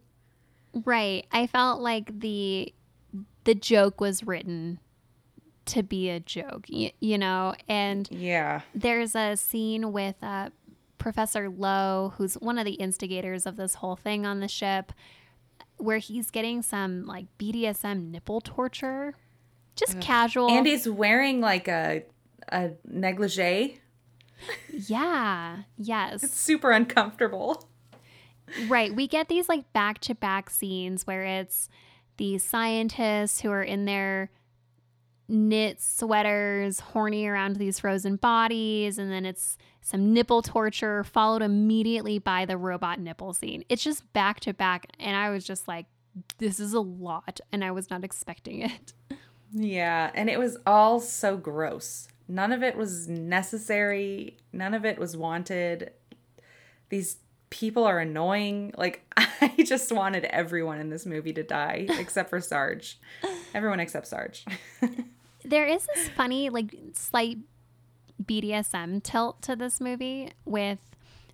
[0.74, 1.26] Right.
[1.32, 2.74] I felt like the
[3.46, 4.80] the joke was written
[5.68, 8.62] to be a joke, y- you know, and Yeah.
[8.76, 10.50] there's a scene with uh,
[10.98, 14.91] Professor Lowe, who's one of the instigators of this whole thing on the ship,
[15.78, 19.16] where he's getting some like BDSM nipple torture,
[19.76, 20.49] just casual.
[20.49, 22.03] And he's wearing like a
[22.50, 23.80] a negligee.
[24.72, 26.24] yeah, yes.
[26.24, 27.68] It's super uncomfortable.
[28.68, 28.93] Right.
[28.93, 31.70] We get these like back to back scenes where it's
[32.18, 34.30] these scientists who are in their
[35.28, 42.20] knit sweaters, horny around these frozen bodies, and then it's some nipple torture followed immediately
[42.20, 43.64] by the robot nipple scene.
[43.70, 44.88] It's just back to back.
[45.00, 45.86] And I was just like,
[46.38, 47.39] this is a lot.
[47.52, 48.93] And I was not expecting it.
[49.52, 52.08] Yeah, and it was all so gross.
[52.28, 54.38] None of it was necessary.
[54.51, 55.91] None of it was wanted.
[56.89, 57.17] These
[57.49, 58.73] people are annoying.
[58.78, 62.99] Like, I just wanted everyone in this movie to die except for Sarge.
[63.53, 64.45] Everyone except Sarge.
[65.45, 67.38] there is this funny, like, slight
[68.23, 70.80] BDSM tilt to this movie with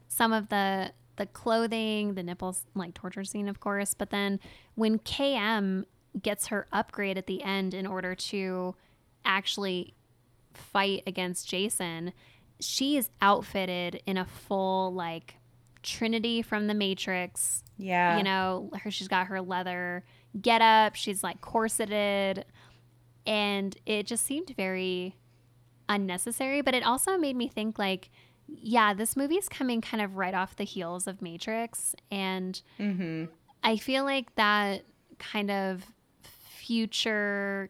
[0.07, 3.93] some of the the clothing, the nipples, like torture scene, of course.
[3.93, 4.39] But then
[4.75, 5.85] when KM
[6.19, 8.75] gets her upgrade at the end in order to
[9.23, 9.93] actually
[10.53, 12.13] fight against Jason,
[12.59, 15.35] she is outfitted in a full like
[15.83, 17.63] Trinity from the Matrix.
[17.77, 18.17] Yeah.
[18.17, 20.03] You know, her she's got her leather
[20.39, 22.45] get up, she's like corseted
[23.25, 25.15] and it just seemed very
[25.89, 28.09] unnecessary, but it also made me think like
[28.47, 33.25] yeah, this movie is coming kind of right off the heels of Matrix and mm-hmm.
[33.63, 34.83] I feel like that
[35.19, 35.85] kind of
[36.23, 37.69] future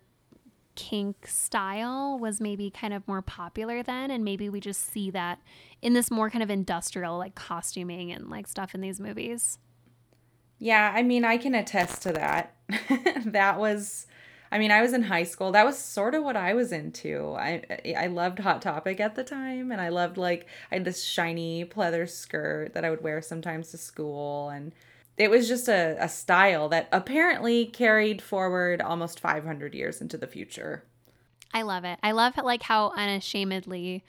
[0.75, 5.39] kink style was maybe kind of more popular then and maybe we just see that
[5.81, 9.57] in this more kind of industrial like costuming and like stuff in these movies.
[10.59, 12.55] Yeah, I mean, I can attest to that.
[13.25, 14.05] that was
[14.51, 15.53] I mean, I was in high school.
[15.53, 17.33] That was sort of what I was into.
[17.37, 17.63] I
[17.97, 21.63] I loved Hot Topic at the time and I loved like I had this shiny
[21.63, 24.73] pleather skirt that I would wear sometimes to school and
[25.21, 30.25] it was just a, a style that apparently carried forward almost 500 years into the
[30.25, 30.83] future.
[31.53, 31.99] I love it.
[32.01, 34.03] I love like how unashamedly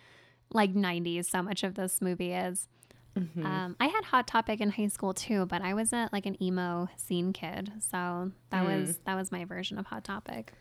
[0.55, 2.67] like 90s so much of this movie is.
[3.15, 3.45] Mm-hmm.
[3.45, 6.89] Um, I had Hot Topic in high school too, but I wasn't like an emo
[6.97, 8.81] scene kid, so that mm.
[8.81, 10.55] was that was my version of Hot Topic.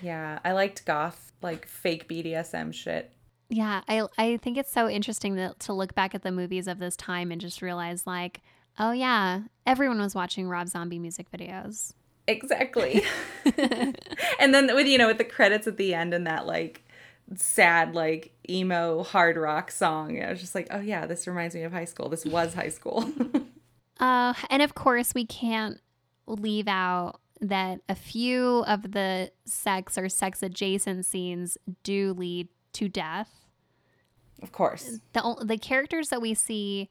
[0.00, 3.10] Yeah, I liked goth, like fake BDSM shit.
[3.48, 6.78] Yeah, I I think it's so interesting to, to look back at the movies of
[6.78, 8.42] this time and just realize like,
[8.78, 11.94] oh yeah, everyone was watching Rob Zombie music videos.
[12.26, 13.02] Exactly.
[14.38, 16.84] and then with you know with the credits at the end and that like
[17.36, 20.22] sad like emo hard rock song.
[20.22, 22.08] I was just like, oh yeah, this reminds me of high school.
[22.08, 23.10] This was high school.
[24.00, 25.80] uh, and of course, we can't
[26.26, 32.88] leave out that a few of the sex or sex adjacent scenes do lead to
[32.88, 33.30] death.
[34.42, 35.00] Of course.
[35.12, 36.90] The the characters that we see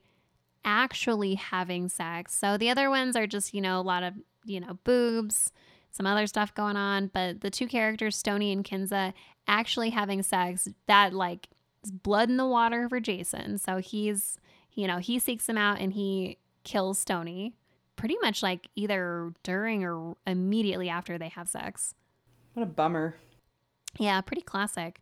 [0.68, 2.34] actually having sex.
[2.34, 4.14] So the other ones are just, you know, a lot of,
[4.44, 5.50] you know, boobs,
[5.90, 9.14] some other stuff going on, but the two characters, Stoney and Kinsa,
[9.46, 11.48] actually having sex, that like
[11.82, 13.56] is blood in the water for Jason.
[13.56, 14.36] So he's,
[14.74, 17.54] you know, he seeks him out and he kills Stoney
[17.96, 21.94] pretty much like either during or immediately after they have sex.
[22.52, 23.16] What a bummer.
[23.98, 25.00] Yeah, pretty classic.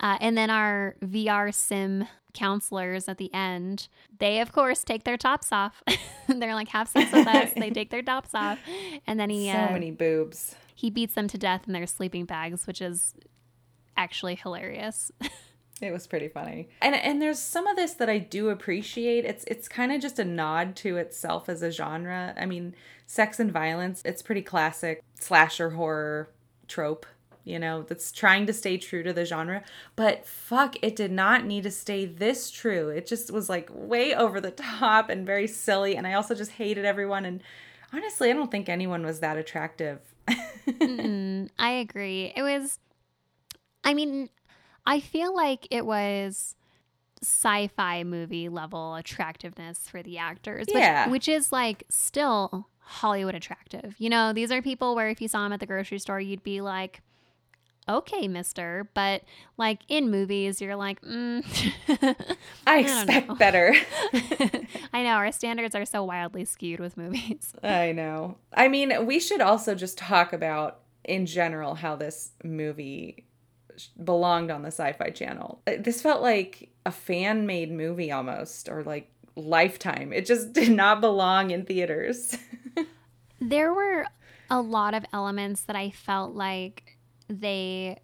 [0.00, 5.16] Uh, and then our VR sim counselors at the end, they of course take their
[5.16, 5.82] tops off.
[6.28, 7.52] They're like, have sex with us.
[7.56, 8.58] they take their tops off.
[9.06, 9.50] And then he.
[9.50, 10.54] So uh, many boobs.
[10.74, 13.14] He beats them to death in their sleeping bags, which is
[13.96, 15.12] actually hilarious.
[15.80, 16.68] It was pretty funny.
[16.82, 19.24] And and there's some of this that I do appreciate.
[19.24, 22.34] It's it's kind of just a nod to itself as a genre.
[22.36, 22.74] I mean,
[23.06, 26.28] sex and violence, it's pretty classic slasher horror
[26.68, 27.06] trope,
[27.44, 29.62] you know, that's trying to stay true to the genre.
[29.96, 32.88] But fuck, it did not need to stay this true.
[32.88, 36.52] It just was like way over the top and very silly and I also just
[36.52, 37.42] hated everyone and
[37.92, 40.00] honestly, I don't think anyone was that attractive.
[40.68, 42.32] I agree.
[42.36, 42.78] It was
[43.82, 44.28] I mean,
[44.86, 46.54] I feel like it was
[47.22, 51.08] sci-fi movie level attractiveness for the actors, which, yeah.
[51.08, 53.94] which is like still Hollywood attractive.
[53.98, 56.42] You know, these are people where if you saw them at the grocery store, you'd
[56.42, 57.02] be like,
[57.88, 58.88] okay, mister.
[58.94, 59.22] But
[59.56, 61.44] like in movies, you're like, mm,
[62.66, 63.74] I, I expect better.
[64.92, 65.10] I know.
[65.10, 67.54] Our standards are so wildly skewed with movies.
[67.62, 68.36] I know.
[68.54, 73.26] I mean, we should also just talk about in general how this movie
[74.02, 78.82] belonged on the sci-fi channel uh, this felt like a fan made movie almost or
[78.82, 82.36] like lifetime it just did not belong in theaters
[83.40, 84.04] there were
[84.50, 86.98] a lot of elements that i felt like
[87.30, 87.98] they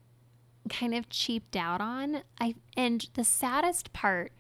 [0.69, 4.33] kind of cheaped out on i and the saddest part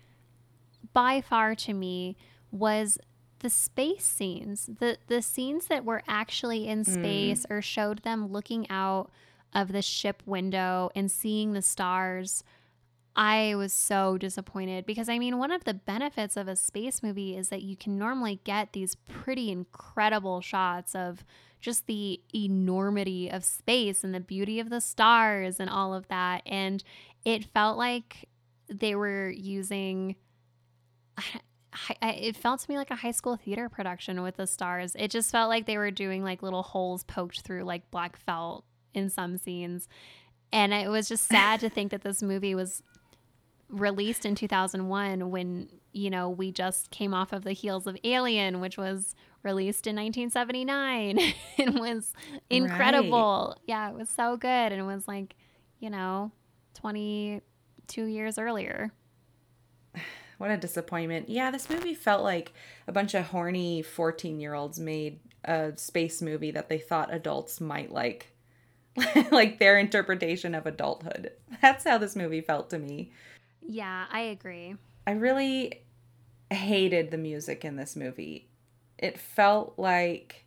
[0.93, 2.16] by far to me
[2.51, 2.99] was
[3.41, 6.87] the space scenes the the scenes that were actually in mm.
[6.87, 7.51] space mm.
[7.55, 9.11] or showed them looking out
[9.57, 12.45] of the ship window and seeing the stars,
[13.16, 17.37] I was so disappointed because I mean, one of the benefits of a space movie
[17.37, 21.24] is that you can normally get these pretty incredible shots of
[21.61, 26.42] just the enormity of space and the beauty of the stars and all of that.
[26.46, 26.82] And
[27.24, 28.28] it felt like
[28.68, 30.16] they were using.
[32.02, 34.94] it felt to me like a high school theater production with the stars.
[34.98, 38.64] It just felt like they were doing like little holes poked through like black felt
[38.94, 39.88] in some scenes.
[40.52, 42.82] And it was just sad to think that this movie was
[43.69, 48.61] released in 2001 when, you know, we just came off of the heels of Alien,
[48.61, 51.19] which was released in 1979
[51.59, 52.12] and was
[52.51, 53.55] incredible.
[53.57, 53.62] Right.
[53.67, 54.49] Yeah, it was so good.
[54.49, 55.35] And it was like,
[55.81, 56.33] you know,
[56.75, 58.93] 22 years earlier.
[60.39, 61.31] What a disappointment.
[61.31, 62.53] Yeah, this movie felt like
[62.87, 67.59] a bunch of horny 14 year olds made a space movie that they thought adults
[67.59, 68.37] might like.
[69.31, 71.33] like their interpretation of adulthood.
[71.62, 73.12] That's how this movie felt to me.
[73.69, 74.77] Yeah, I agree.
[75.07, 75.83] I really
[76.51, 78.49] hated the music in this movie.
[78.99, 80.47] It felt like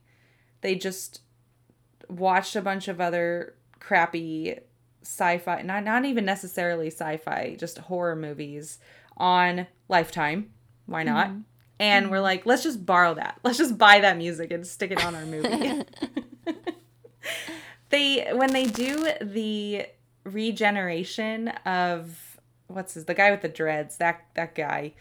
[0.61, 1.21] they just
[2.07, 4.59] watched a bunch of other crappy
[5.03, 8.79] sci-fi, not not even necessarily sci-fi, just horror movies
[9.17, 10.51] on Lifetime.
[10.85, 11.27] Why not?
[11.27, 11.39] Mm-hmm.
[11.79, 12.11] And mm-hmm.
[12.11, 13.39] we're like, let's just borrow that.
[13.43, 15.83] Let's just buy that music and stick it on our movie.
[17.89, 19.85] they when they do the
[20.23, 22.28] regeneration of
[22.69, 24.93] what's his the guy with the dreads, that that guy,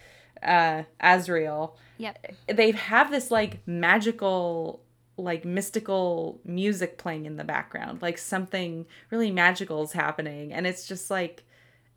[0.43, 1.77] uh Azrael.
[1.99, 2.35] Yep.
[2.49, 4.83] They have this like magical
[5.16, 8.03] like mystical music playing in the background.
[8.03, 11.45] Like something really magical is happening and it's just like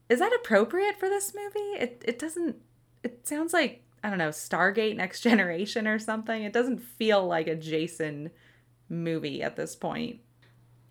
[0.09, 1.79] is that appropriate for this movie?
[1.79, 2.57] It it doesn't
[3.03, 6.43] it sounds like I don't know, Stargate Next Generation or something.
[6.43, 8.31] It doesn't feel like a Jason
[8.89, 10.19] movie at this point.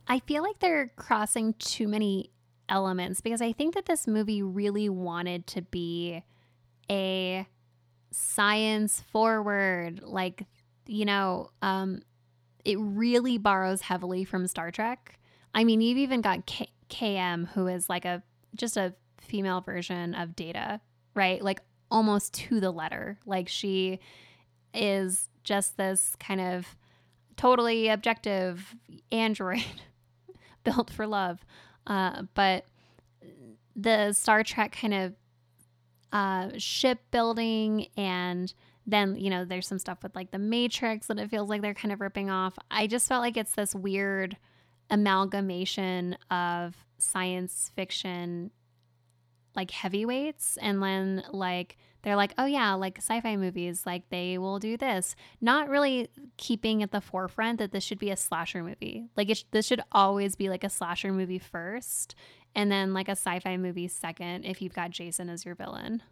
[0.09, 2.31] I feel like they're crossing too many
[2.71, 6.23] elements because I think that this movie really wanted to be
[6.91, 7.47] a
[8.11, 10.47] science forward, like,
[10.87, 12.03] you know, um,
[12.65, 15.19] it really borrows heavily from Star Trek.
[15.55, 18.23] I mean, you've even got K- KM, who is like a
[18.55, 20.81] just a female version of Data,
[21.15, 21.43] right?
[21.43, 21.61] Like
[21.91, 23.19] almost to the letter.
[23.27, 24.01] Like she
[24.75, 26.77] is just this kind of
[27.37, 28.75] totally objective
[29.11, 29.65] android
[30.65, 31.45] built for love.
[31.91, 32.65] Uh, but
[33.75, 35.15] the Star Trek kind of
[36.13, 38.55] uh, shipbuilding and
[38.87, 41.75] then you know there's some stuff with like the matrix that it feels like they're
[41.75, 42.57] kind of ripping off.
[42.71, 44.37] I just felt like it's this weird
[44.89, 48.51] amalgamation of science fiction
[49.57, 54.59] like heavyweights and then like they're like oh yeah like sci-fi movies like they will
[54.59, 55.15] do this.
[55.41, 59.07] Not really keeping at the forefront that this should be a slasher movie.
[59.17, 62.15] Like it, this should always be like a slasher movie first
[62.55, 66.03] and then like a sci-fi movie second if you've got jason as your villain.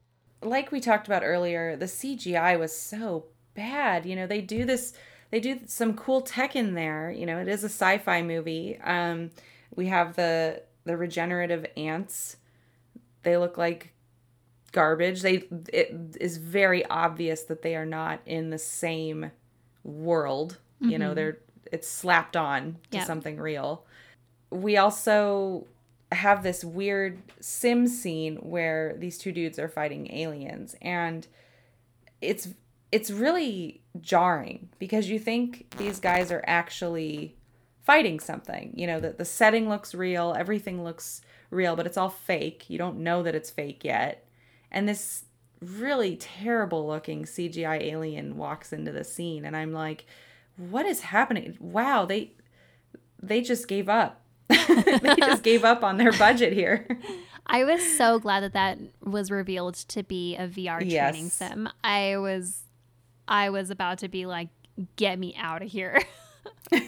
[0.43, 4.07] Like we talked about earlier the cgi was so bad.
[4.07, 4.95] You know they do this
[5.31, 7.11] they do some cool tech in there.
[7.11, 8.79] You know it is a sci-fi movie.
[8.83, 9.31] Um
[9.75, 12.37] we have the the regenerative ants.
[13.23, 13.93] They look like
[14.79, 15.23] garbage.
[15.23, 19.33] They it is very obvious that they are not in the same
[19.83, 20.59] world.
[20.81, 20.93] Mm-hmm.
[20.93, 21.15] You know, mm-hmm.
[21.17, 21.39] they're
[21.73, 23.07] it's slapped on to yep.
[23.07, 23.85] something real.
[24.51, 25.67] We also
[26.13, 31.27] have this weird sim scene where these two dudes are fighting aliens and
[32.21, 32.49] it's
[32.93, 37.35] it's really jarring because you think these guys are actually
[37.83, 38.73] fighting something.
[38.77, 41.21] You know, that the setting looks real, everything looks
[41.51, 42.71] real, but it's all fake.
[42.71, 44.28] You don't know that it's fake yet.
[44.71, 45.25] And this
[45.61, 50.07] really terrible looking CGI alien walks into the scene and I'm like,
[50.57, 51.57] what is happening?
[51.61, 52.33] Wow, they
[53.23, 54.23] they just gave up.
[54.49, 56.87] they just gave up on their budget here.
[57.47, 61.11] I was so glad that that was revealed to be a VR yes.
[61.11, 61.69] training sim.
[61.83, 62.65] I was
[63.27, 64.49] I was about to be like
[64.97, 66.03] get me out of here.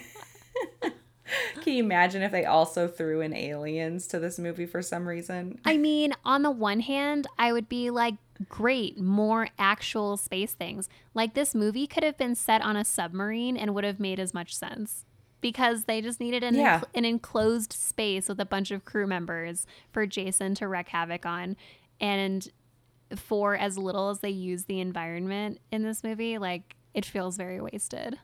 [1.62, 5.58] Can you imagine if they also threw in aliens to this movie for some reason?
[5.64, 8.14] I mean, on the one hand, I would be like,
[8.48, 10.88] great, more actual space things.
[11.14, 14.32] Like this movie could have been set on a submarine and would have made as
[14.32, 15.04] much sense
[15.40, 16.82] because they just needed an, yeah.
[16.94, 21.56] an enclosed space with a bunch of crew members for Jason to wreak havoc on.
[22.00, 22.48] And
[23.16, 27.60] for as little as they use the environment in this movie, like it feels very
[27.60, 28.18] wasted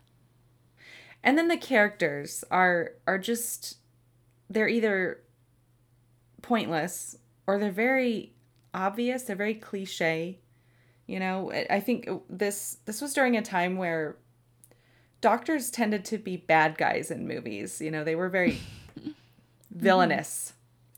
[1.26, 3.78] and then the characters are are just
[4.48, 5.20] they're either
[6.40, 7.16] pointless
[7.46, 8.32] or they're very
[8.72, 10.38] obvious they're very cliche
[11.06, 14.16] you know i think this this was during a time where
[15.20, 18.58] doctors tended to be bad guys in movies you know they were very
[19.70, 20.52] villainous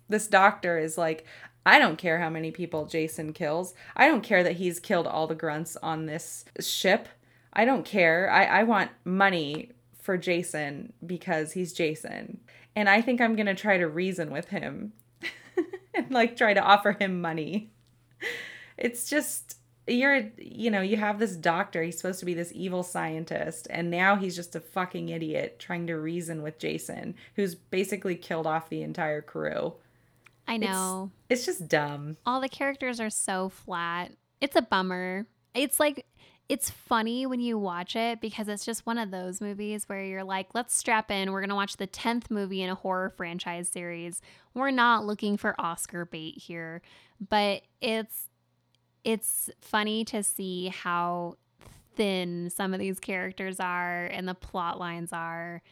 [0.09, 1.25] this doctor is like
[1.67, 3.75] I don't care how many people Jason kills.
[3.95, 7.09] I don't care that he's killed all the grunts on this ship.
[7.53, 8.31] I don't care.
[8.31, 9.73] I, I want money
[10.09, 12.41] for Jason because he's Jason.
[12.75, 14.95] And I think I'm going to try to reason with him
[15.95, 17.69] and like try to offer him money.
[18.79, 22.83] It's just you're you know, you have this doctor, he's supposed to be this evil
[22.83, 28.17] scientist and now he's just a fucking idiot trying to reason with Jason who's basically
[28.17, 29.75] killed off the entire crew.
[30.47, 31.11] I It's- know.
[31.29, 32.17] It's just dumb.
[32.25, 34.13] All the characters are so flat.
[34.41, 35.27] It's a bummer.
[35.53, 36.07] It's like
[36.49, 40.25] it's funny when you watch it because it's just one of those movies where you're
[40.25, 41.31] like, let's strap in.
[41.31, 44.23] We're going to watch the 10th movie in a horror franchise series.
[44.55, 46.81] We're not looking for Oscar bait here,
[47.29, 48.29] but it's
[49.05, 51.37] it's funny to see how
[51.95, 55.63] thin some of these characters are and the plot lines are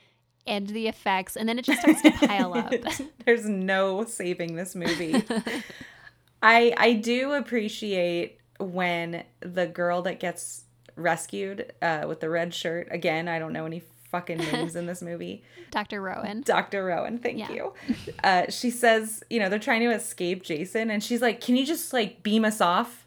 [0.46, 2.72] and the effects and then it just starts to pile up.
[3.24, 5.24] There's no saving this movie.
[6.42, 10.65] I I do appreciate when the girl that gets
[10.96, 13.28] rescued uh, with the red shirt again.
[13.28, 15.42] I don't know any fucking names in this movie.
[15.70, 16.00] Dr.
[16.00, 16.42] Rowan.
[16.42, 16.84] Dr.
[16.84, 17.52] Rowan, thank Yeah.
[17.52, 17.72] you.
[18.24, 21.66] Uh, she says, you know, they're trying to escape Jason, and she's like, "Can you
[21.66, 23.06] just like beam us off?"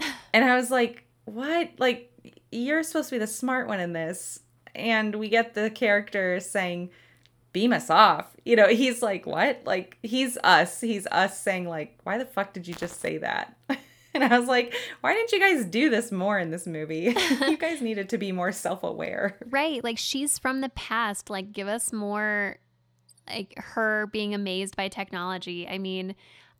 [0.32, 1.70] And I was like, "What?
[1.78, 2.10] Like,
[2.52, 4.40] you're supposed to be the smart one in this."
[4.74, 6.90] And we get the character saying,
[7.52, 10.80] "Beam us off." You know, he's like, "What?" Like, he's us.
[10.80, 13.56] He's us saying, like, "Why the fuck did you just say that?"
[14.14, 17.14] And I was like, "Why didn't you guys do this more in this movie?
[17.42, 19.84] you guys needed to be more self-aware." Right.
[19.84, 21.30] Like she's from the past.
[21.30, 22.56] Like give us more
[23.28, 25.68] like her being amazed by technology.
[25.68, 26.16] I mean,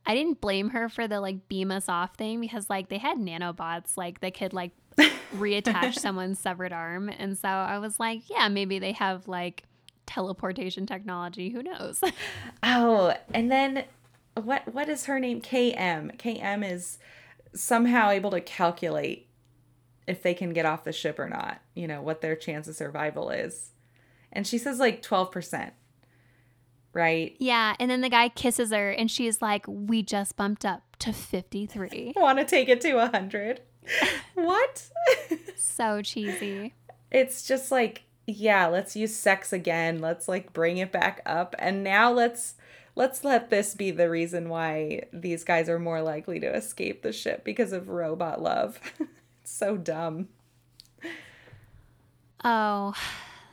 [0.07, 3.19] I didn't blame her for the like beam us off thing because like they had
[3.19, 4.71] nanobots like that could like
[5.35, 7.09] reattach someone's severed arm.
[7.09, 9.65] And so I was like, yeah, maybe they have like
[10.07, 11.51] teleportation technology.
[11.51, 12.01] Who knows?
[12.63, 13.85] Oh, and then
[14.35, 15.41] what what is her name?
[15.41, 16.17] KM.
[16.17, 16.99] KM is
[17.55, 19.29] somehow able to calculate
[20.07, 22.75] if they can get off the ship or not, you know, what their chance of
[22.75, 23.71] survival is.
[24.33, 25.73] And she says like 12%.
[26.93, 27.37] Right?
[27.39, 27.77] yeah.
[27.79, 32.15] And then the guy kisses her and she's like, we just bumped up to 53.
[32.17, 33.61] Want to take it to 100.
[34.35, 34.91] what?
[35.57, 36.75] so cheesy.
[37.11, 41.83] it's just like yeah let's use sex again let's like bring it back up and
[41.83, 42.55] now let's
[43.01, 47.13] let's let this be the reason why these guys are more likely to escape the
[47.13, 48.79] ship because of robot love
[49.41, 50.29] it's so dumb
[52.43, 52.95] Oh,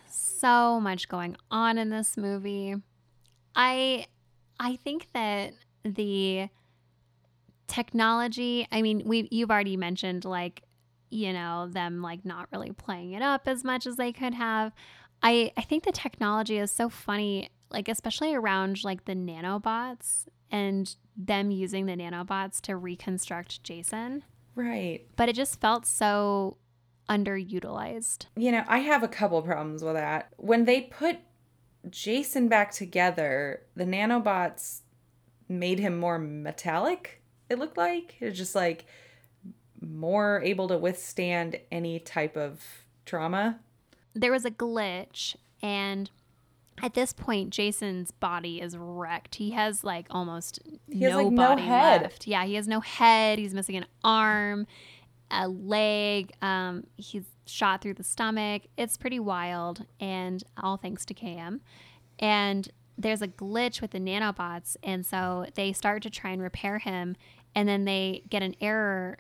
[0.10, 2.76] so much going on in this movie.
[3.56, 4.06] I
[4.60, 6.50] I think that the
[7.68, 10.64] technology, I mean, we you've already mentioned like,
[11.10, 14.74] you know, them like not really playing it up as much as they could have.
[15.22, 20.96] I I think the technology is so funny, like especially around like the nanobots and
[21.16, 24.24] them using the nanobots to reconstruct Jason.
[24.56, 26.58] right But it just felt so
[27.10, 28.26] underutilized.
[28.36, 31.18] you know i have a couple problems with that when they put
[31.90, 34.82] jason back together the nanobots
[35.48, 38.86] made him more metallic it looked like it was just like
[39.80, 42.62] more able to withstand any type of
[43.06, 43.58] trauma
[44.14, 46.10] there was a glitch and
[46.82, 49.36] at this point jason's body is wrecked.
[49.36, 50.60] He has like almost
[50.92, 52.02] He has, no like, no body head.
[52.04, 52.28] left.
[52.28, 53.40] Yeah he has no head.
[53.40, 54.68] He's missing an arm
[55.30, 56.32] a leg.
[56.42, 58.64] Um, he's shot through the stomach.
[58.78, 61.60] It's pretty wild and all thanks to km
[62.20, 66.80] and there's a glitch with the nanobots and so they start to try and repair
[66.80, 67.16] him
[67.54, 69.18] and then they get an error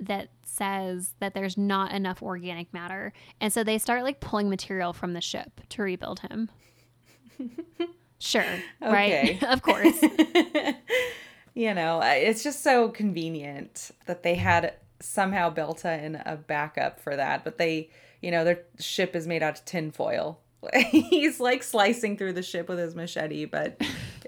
[0.00, 3.12] that says that there's not enough organic matter.
[3.40, 6.50] And so they start like pulling material from the ship to rebuild him.
[8.18, 8.44] Sure,
[8.80, 9.42] right?
[9.42, 10.02] Of course.
[11.54, 17.16] you know, it's just so convenient that they had somehow built in a backup for
[17.16, 17.44] that.
[17.44, 17.90] But they,
[18.22, 20.40] you know, their ship is made out of tinfoil.
[20.90, 23.80] He's like slicing through the ship with his machete, but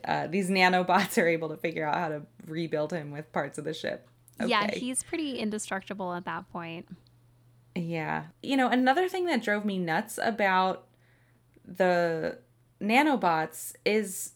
[0.05, 3.65] uh, these nanobots are able to figure out how to rebuild him with parts of
[3.65, 4.08] the ship.
[4.47, 6.89] Yeah, he's pretty indestructible at that point.
[7.75, 8.25] Yeah.
[8.43, 10.87] You know, another thing that drove me nuts about
[11.65, 12.39] the
[12.81, 14.33] nanobots is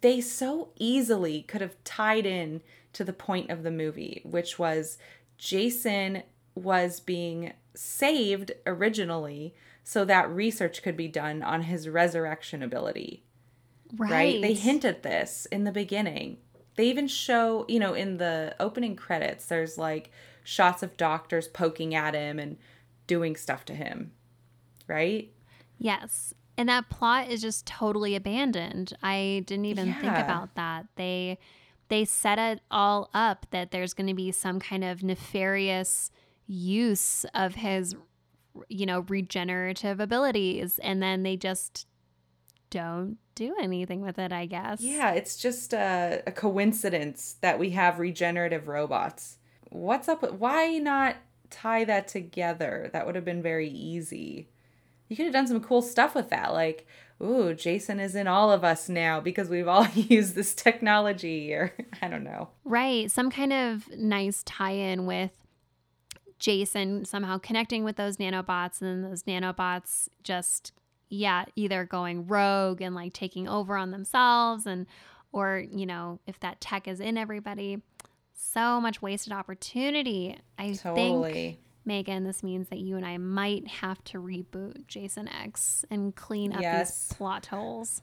[0.00, 2.60] they so easily could have tied in
[2.92, 4.98] to the point of the movie, which was
[5.38, 6.22] Jason
[6.54, 13.24] was being saved originally so that research could be done on his resurrection ability
[13.96, 14.10] Right.
[14.10, 14.42] right?
[14.42, 16.38] They hint at this in the beginning.
[16.76, 20.10] They even show, you know, in the opening credits, there's like
[20.44, 22.56] shots of doctors poking at him and
[23.06, 24.12] doing stuff to him,
[24.86, 25.30] right?
[25.78, 26.34] Yes.
[26.56, 28.92] And that plot is just totally abandoned.
[29.02, 30.86] I didn't even think about that.
[30.96, 31.38] They
[31.88, 36.10] they set it all up that there's going to be some kind of nefarious
[36.46, 37.94] use of his
[38.68, 41.86] you know regenerative abilities and then they just
[42.72, 44.80] don't do anything with it, I guess.
[44.80, 49.36] Yeah, it's just a, a coincidence that we have regenerative robots.
[49.68, 51.16] What's up with why not
[51.50, 52.88] tie that together?
[52.92, 54.48] That would have been very easy.
[55.08, 56.52] you could have done some cool stuff with that.
[56.54, 56.86] Like,
[57.22, 61.74] ooh, Jason is in all of us now because we've all used this technology, or
[62.02, 62.48] I don't know.
[62.64, 63.10] Right.
[63.10, 65.32] Some kind of nice tie in with
[66.38, 70.72] Jason somehow connecting with those nanobots, and then those nanobots just,
[71.12, 74.86] yeah, either going rogue and like taking over on themselves, and,
[75.32, 77.82] or, you know, if that tech is in everybody.
[78.34, 80.36] So much wasted opportunity.
[80.58, 81.32] I Totally.
[81.32, 86.14] think Megan, this means that you and I might have to reboot Jason X and
[86.16, 87.08] clean up Yes.
[87.08, 88.02] these plot holes.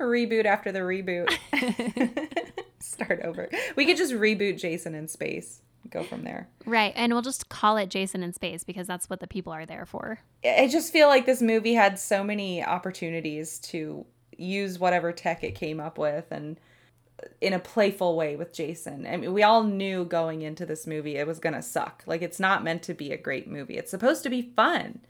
[0.00, 1.28] Reboot after the reboot.
[2.80, 3.48] Start over.
[3.76, 5.62] We could just reboot Jason in space.
[5.90, 6.48] Go from there.
[6.66, 6.92] Right.
[6.96, 9.86] And we'll just call it Jason in Space because that's what the people are there
[9.86, 10.20] for.
[10.44, 14.04] I just feel like this movie had so many opportunities to
[14.36, 16.60] use whatever tech it came up with and
[17.40, 19.06] in a playful way with Jason.
[19.06, 22.04] I mean, we all knew going into this movie it was going to suck.
[22.06, 23.76] Like it's not meant to be a great movie.
[23.76, 25.00] It's supposed to be fun.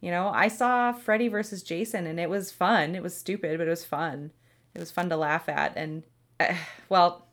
[0.00, 2.94] You know, I saw Freddy versus Jason and it was fun.
[2.94, 4.32] It was stupid, but it was fun.
[4.74, 6.02] It was fun to laugh at and
[6.40, 6.54] uh,
[6.88, 7.26] well,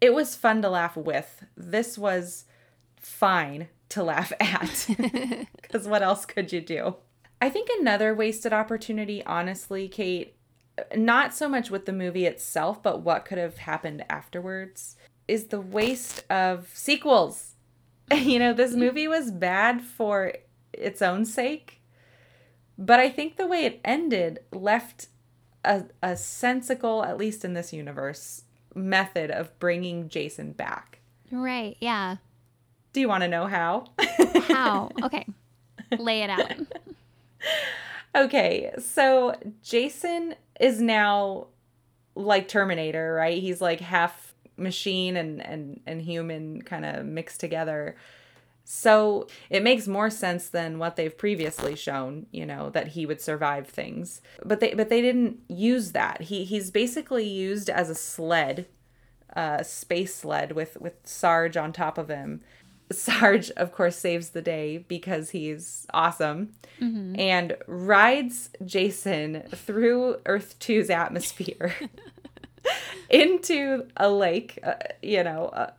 [0.00, 1.44] it was fun to laugh with.
[1.56, 2.44] This was
[2.96, 4.88] fine to laugh at.
[5.62, 6.96] Because what else could you do?
[7.42, 10.34] I think another wasted opportunity, honestly, Kate,
[10.96, 14.96] not so much with the movie itself, but what could have happened afterwards,
[15.26, 17.54] is the waste of sequels.
[18.14, 20.32] You know, this movie was bad for
[20.72, 21.82] its own sake,
[22.78, 25.08] but I think the way it ended left
[25.62, 28.44] a, a sensical, at least in this universe,
[28.78, 31.00] method of bringing Jason back.
[31.30, 31.76] Right.
[31.80, 32.16] Yeah.
[32.92, 33.84] Do you want to know how?
[34.48, 34.90] How?
[35.02, 35.26] okay.
[35.98, 36.52] Lay it out.
[38.14, 41.48] Okay, so Jason is now
[42.14, 43.40] like Terminator, right?
[43.40, 47.96] He's like half machine and and and human kind of mixed together.
[48.70, 53.18] So it makes more sense than what they've previously shown, you know, that he would
[53.18, 54.20] survive things.
[54.44, 56.20] But they but they didn't use that.
[56.20, 58.66] He he's basically used as a sled,
[59.30, 62.42] a space sled with with Sarge on top of him.
[62.92, 66.52] Sarge, of course, saves the day because he's awesome
[67.18, 71.74] and rides Jason through Earth 2's atmosphere
[73.10, 75.70] into a lake, uh, you know, uh,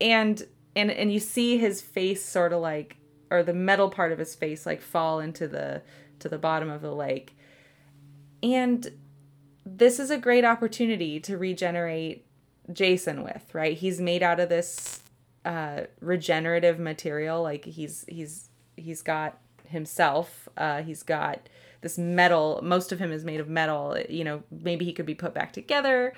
[0.00, 0.46] and
[0.78, 2.96] and and you see his face sort of like
[3.30, 5.82] or the metal part of his face like fall into the
[6.20, 7.36] to the bottom of the lake.
[8.42, 8.88] And
[9.66, 12.24] this is a great opportunity to regenerate
[12.72, 13.76] Jason with, right?
[13.76, 15.02] He's made out of this
[15.44, 21.48] uh regenerative material like he's he's he's got himself uh he's got
[21.80, 25.14] this metal most of him is made of metal you know maybe he could be
[25.14, 26.12] put back together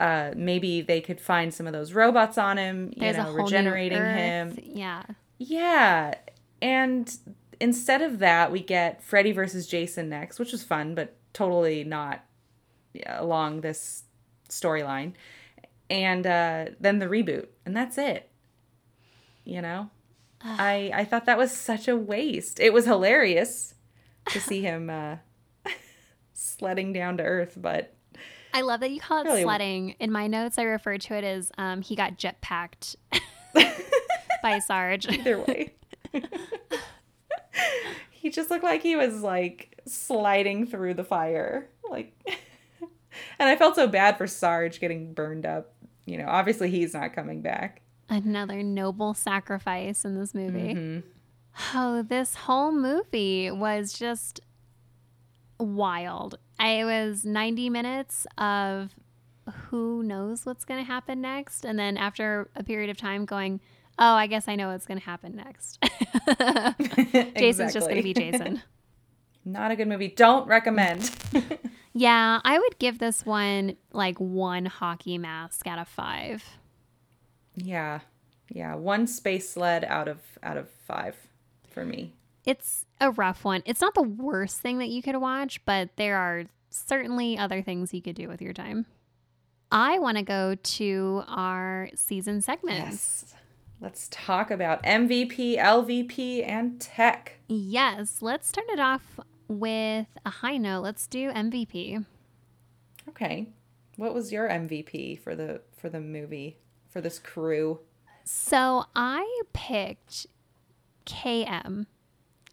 [0.00, 3.32] uh maybe they could find some of those robots on him you There's a know
[3.32, 4.58] regenerating him.
[4.62, 5.02] Yeah.
[5.38, 6.14] yeah.
[6.60, 7.14] And
[7.60, 12.24] instead of that we get freddy versus jason next which was fun but totally not
[13.06, 14.04] along this
[14.48, 15.12] storyline.
[15.88, 18.30] And uh, then the reboot and that's it.
[19.44, 19.90] You know?
[20.44, 22.60] I i thought that was such a waste.
[22.60, 23.74] It was hilarious
[24.26, 25.16] to see him uh
[26.32, 27.94] sledding down to earth but
[28.52, 29.90] I love that you call it Really- sledding.
[30.00, 32.96] In my notes, I refer to it as um, he got jetpacked
[34.42, 35.06] by Sarge.
[35.08, 35.72] either way
[38.10, 42.12] he just looked like he was like sliding through the fire like
[43.38, 45.72] and i felt so bad for sarge getting burned up
[46.06, 50.74] you know obviously he's not coming back Another noble sacrifice in this movie.
[50.74, 51.02] Mhm.
[51.72, 54.40] Oh, this whole movie was just
[55.58, 56.36] wild.
[56.62, 58.90] I was 90 minutes of
[59.68, 61.64] who knows what's going to happen next.
[61.64, 63.60] And then after a period of time, going,
[63.98, 65.78] oh, I guess I know what's going to happen next.
[67.36, 68.62] Jason's just going to be Jason.
[69.44, 71.10] not a good movie don't recommend
[71.94, 76.44] Yeah, I would give this one like one hockey mask out of five.
[77.56, 78.00] yeah
[78.50, 81.16] yeah one space sled out of out of five
[81.68, 82.14] for me
[82.46, 83.62] It's a rough one.
[83.66, 87.92] It's not the worst thing that you could watch, but there are certainly other things
[87.92, 88.86] you could do with your time.
[89.70, 92.78] I want to go to our season segments.
[92.80, 93.34] yes
[93.80, 100.56] let's talk about mvp lvp and tech Yes, let's start it off with a high
[100.56, 100.82] note.
[100.82, 102.04] Let's do MVP.
[103.08, 103.48] okay
[103.96, 107.80] what was your mvp for the for the movie for this crew
[108.24, 110.26] So I picked
[111.06, 111.86] KM.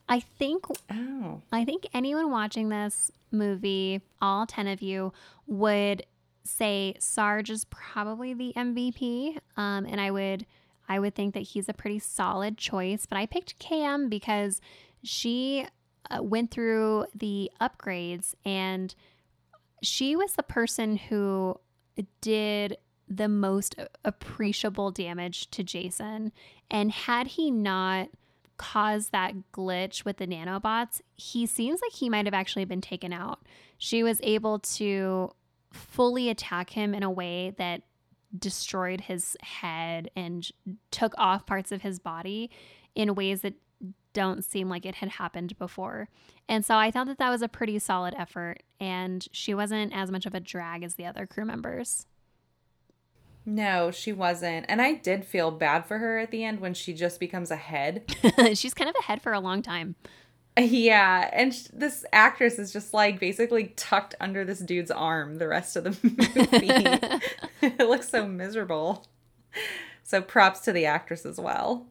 [0.10, 5.14] I think oh I think anyone watching this movie, all 10 of you,
[5.48, 6.04] would
[6.44, 9.38] say Sarge is probably the MVP.
[9.56, 10.46] Um, and I would
[10.90, 13.06] I would think that he's a pretty solid choice.
[13.06, 14.60] But I picked KM because
[15.04, 15.68] she
[16.10, 18.96] uh, went through the upgrades and
[19.84, 21.60] she was the person who
[22.22, 26.32] did the most appreciable damage to Jason.
[26.72, 28.10] And had he not
[28.60, 33.12] caused that glitch with the nanobots, he seems like he might have actually been taken
[33.12, 33.40] out.
[33.80, 35.32] She was able to
[35.72, 37.82] fully attack him in a way that
[38.38, 40.48] destroyed his head and
[40.92, 42.52] took off parts of his body
[42.94, 43.56] in ways that
[44.14, 46.10] don't seem like it had happened before.
[46.48, 50.12] And so I thought that that was a pretty solid effort, and she wasn't as
[50.12, 52.06] much of a drag as the other crew members.
[53.46, 54.66] No, she wasn't.
[54.70, 57.56] And I did feel bad for her at the end when she just becomes a
[57.56, 58.04] head.
[58.54, 59.96] She's kind of a head for a long time.
[60.58, 65.48] Yeah, and sh- this actress is just like basically tucked under this dude's arm the
[65.48, 65.92] rest of the
[67.62, 67.72] movie.
[67.80, 69.08] it looks so miserable.
[70.04, 71.88] So props to the actress as well.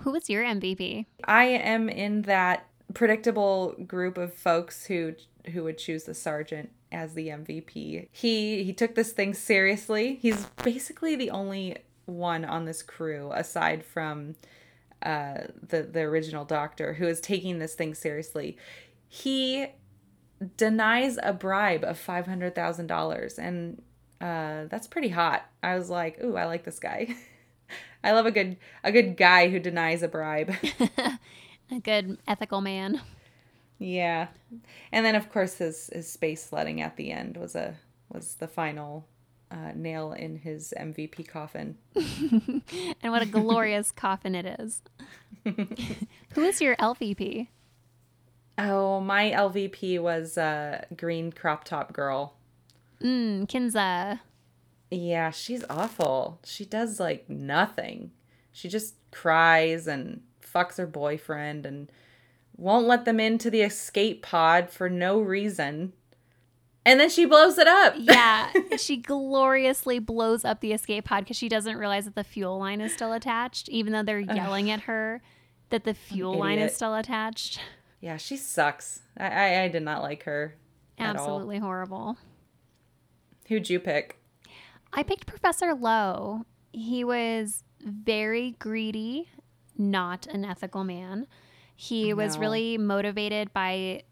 [0.00, 1.06] Who was your MVP?
[1.24, 5.14] I am in that predictable group of folks who
[5.52, 8.08] who would choose the sergeant as the MVP.
[8.10, 10.18] He he took this thing seriously.
[10.20, 11.76] He's basically the only
[12.06, 14.34] one on this crew aside from
[15.02, 18.56] uh, the the original doctor who is taking this thing seriously.
[19.08, 19.66] He
[20.56, 23.82] denies a bribe of five hundred thousand dollars, and
[24.20, 25.48] uh, that's pretty hot.
[25.62, 27.14] I was like, ooh, I like this guy.
[28.04, 30.54] I love a good a good guy who denies a bribe.
[31.70, 33.00] a good ethical man.
[33.78, 34.28] Yeah.
[34.92, 37.76] And then of course his his space sledding at the end was a
[38.08, 39.06] was the final
[39.50, 41.76] uh, nail in his MVP coffin.
[41.94, 44.82] and what a glorious coffin it is.
[46.34, 47.48] Who is your LVP?
[48.58, 52.34] Oh, my LVP was uh, Green Crop Top Girl.
[53.00, 54.20] Mm, Kinsa.
[54.90, 56.40] Yeah, she's awful.
[56.44, 58.10] She does like nothing.
[58.50, 61.90] She just cries and fucks her boyfriend and
[62.58, 65.94] won't let them into the escape pod for no reason.
[66.84, 67.94] And then she blows it up.
[67.98, 72.58] yeah, she gloriously blows up the escape pod because she doesn't realize that the fuel
[72.58, 75.22] line is still attached, even though they're yelling at her
[75.70, 77.60] that the fuel line is still attached.
[78.00, 79.02] Yeah, she sucks.
[79.16, 80.54] I I, I did not like her.
[80.98, 82.16] Absolutely horrible.
[83.48, 84.18] Who'd you pick?
[84.92, 86.44] I picked Professor Lowe.
[86.72, 89.28] He was very greedy,
[89.76, 91.26] not an ethical man.
[91.80, 92.16] He no.
[92.16, 94.02] was really motivated by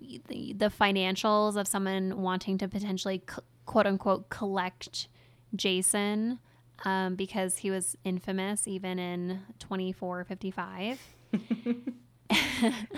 [0.00, 3.22] the, the financials of someone wanting to potentially
[3.66, 5.06] quote unquote collect
[5.54, 6.40] Jason
[6.84, 11.00] um, because he was infamous even in 2455.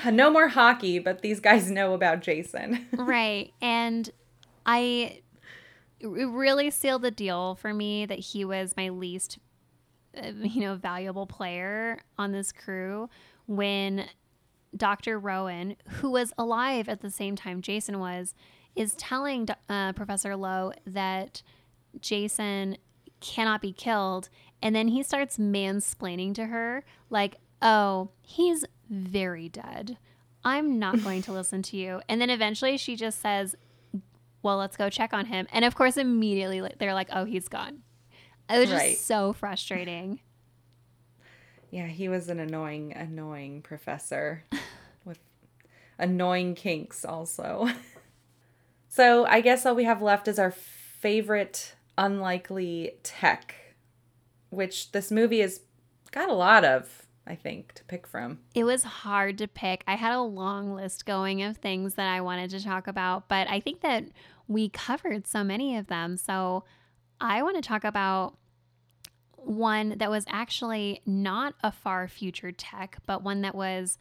[0.10, 2.86] no more hockey, but these guys know about Jason.
[2.94, 3.52] right.
[3.60, 4.08] And
[4.64, 5.20] I
[6.00, 9.38] it really sealed the deal for me that he was my least
[10.16, 13.10] uh, you know valuable player on this crew
[13.50, 14.06] when
[14.76, 15.18] Dr.
[15.18, 18.32] Rowan, who was alive at the same time Jason was,
[18.76, 21.42] is telling uh, Professor Lowe that
[21.98, 22.76] Jason
[23.20, 24.28] cannot be killed.
[24.62, 29.98] And then he starts mansplaining to her, like, oh, he's very dead.
[30.44, 32.02] I'm not going to listen to you.
[32.08, 33.56] And then eventually she just says,
[34.44, 35.48] well, let's go check on him.
[35.52, 37.82] And of course, immediately they're like, oh, he's gone.
[38.48, 38.96] It was just right.
[38.96, 40.20] so frustrating.
[41.70, 44.44] Yeah, he was an annoying, annoying professor
[45.04, 45.18] with
[45.98, 47.68] annoying kinks also.
[48.88, 53.54] so I guess all we have left is our favorite unlikely tech,
[54.50, 55.60] which this movie has
[56.10, 57.06] got a lot of.
[57.26, 58.40] I think, to pick from.
[58.56, 59.84] It was hard to pick.
[59.86, 63.48] I had a long list going of things that I wanted to talk about, but
[63.48, 64.06] I think that
[64.48, 66.16] we covered so many of them.
[66.16, 66.64] So
[67.20, 68.36] I want to talk about
[69.44, 73.98] one that was actually not a far future tech, but one that was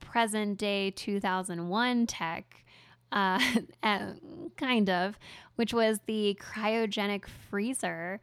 [0.00, 2.64] present day 2001 tech,
[3.12, 3.40] uh,
[4.56, 5.18] kind of,
[5.56, 8.20] which was the cryogenic freezer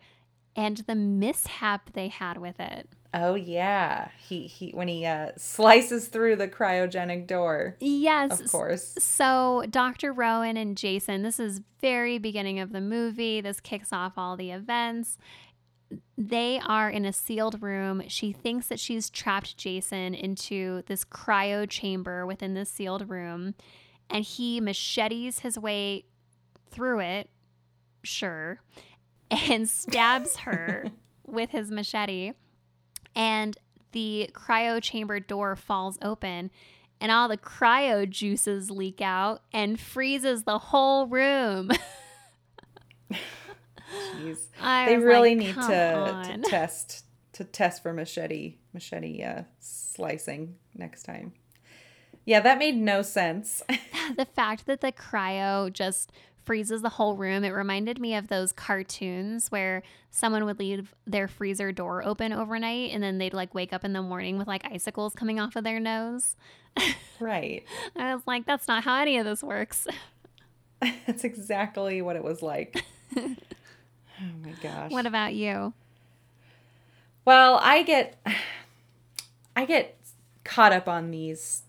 [0.56, 2.88] and the mishap they had with it.
[3.18, 7.78] Oh yeah, he he when he uh, slices through the cryogenic door.
[7.80, 8.94] Yes, of course.
[9.00, 10.12] So Dr.
[10.12, 13.40] Rowan and Jason, this is very beginning of the movie.
[13.40, 15.18] This kicks off all the events.
[16.18, 18.04] They are in a sealed room.
[18.08, 23.56] She thinks that she's trapped Jason into this cryo chamber within this sealed room,
[24.10, 26.06] and he machetes his way
[26.72, 27.30] through it.
[28.04, 28.62] Sure,
[29.30, 30.86] and stabs her
[31.26, 32.34] with his machete
[33.16, 33.58] and
[33.94, 36.52] the cryo chamber door falls open
[37.00, 41.72] and all the cryo juices leak out and freezes the whole room.
[44.18, 44.38] Jeez.
[44.88, 51.04] they really like, need to, to, test to test for machete machete uh, slicing next
[51.04, 51.34] time.
[52.26, 53.62] Yeah, that made no sense.
[54.18, 56.12] the fact that the cryo just
[56.46, 61.28] freezes the whole room, it reminded me of those cartoons where someone would leave their
[61.28, 64.66] freezer door open overnight and then they'd like wake up in the morning with like
[64.66, 66.36] icicles coming off of their nose.
[67.20, 67.64] right.
[67.96, 69.88] I was like, that's not how any of this works.
[71.08, 72.84] That's exactly what it was like.
[74.22, 74.92] Oh my gosh.
[74.92, 75.74] What about you?
[77.26, 78.18] Well, I get
[79.56, 79.98] I get
[80.44, 81.64] caught up on these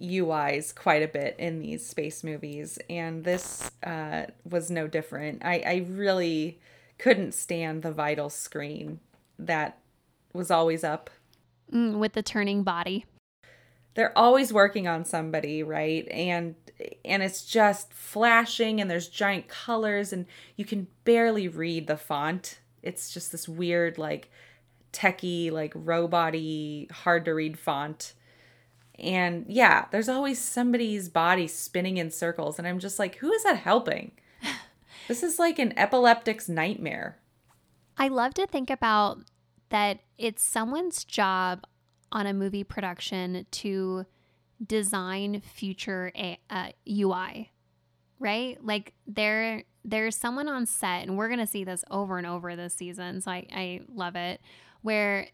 [0.00, 5.44] UIs quite a bit in these space movies, and this uh, was no different.
[5.44, 6.58] I, I really
[6.98, 9.00] couldn't stand the vital screen
[9.38, 9.78] that
[10.32, 11.10] was always up.
[11.72, 13.06] Mm, with the turning body.
[13.94, 16.08] They're always working on somebody, right?
[16.10, 16.54] And
[17.04, 20.26] and it's just flashing and there's giant colors and
[20.56, 22.58] you can barely read the font.
[22.82, 24.30] It's just this weird like
[24.92, 28.14] techie, like roboty, hard to read font.
[28.98, 32.58] And yeah, there's always somebody's body spinning in circles.
[32.58, 34.12] And I'm just like, who is that helping?
[35.08, 37.18] this is like an epileptic's nightmare.
[37.96, 39.18] I love to think about
[39.70, 41.64] that it's someone's job
[42.12, 44.06] on a movie production to
[44.64, 47.50] design future a, uh, UI,
[48.18, 48.58] right?
[48.64, 52.74] Like there there's someone on set, and we're gonna see this over and over this
[52.74, 53.20] season.
[53.20, 54.40] So I, I love it,
[54.82, 55.28] where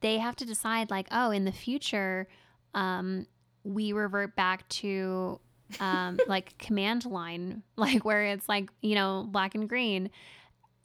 [0.00, 2.26] they have to decide like, oh, in the future,
[2.74, 3.26] um,
[3.62, 5.40] we revert back to
[5.78, 10.10] um, like command line, like where it's like you know black and green.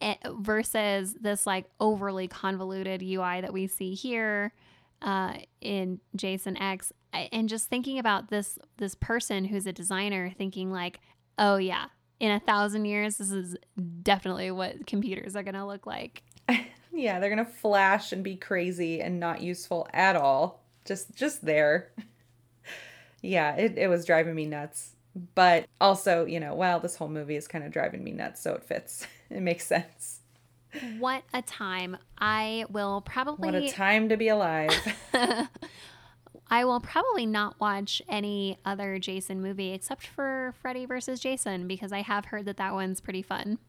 [0.01, 4.51] Eh, versus this like overly convoluted UI that we see here
[5.03, 10.71] uh, in Jason X, and just thinking about this this person who's a designer, thinking
[10.71, 10.99] like,
[11.37, 11.85] oh yeah,
[12.19, 13.55] in a thousand years, this is
[14.01, 16.23] definitely what computers are gonna look like.
[16.93, 20.63] yeah, they're gonna flash and be crazy and not useful at all.
[20.85, 21.91] Just just there.
[23.21, 24.95] yeah, it, it was driving me nuts.
[25.35, 28.53] But also, you know, well, this whole movie is kind of driving me nuts, so
[28.53, 29.05] it fits.
[29.29, 30.19] It makes sense.
[30.97, 31.97] What a time.
[32.17, 33.51] I will probably.
[33.51, 34.71] What a time to be alive.
[36.47, 41.91] I will probably not watch any other Jason movie except for Freddy versus Jason because
[41.91, 43.59] I have heard that that one's pretty fun.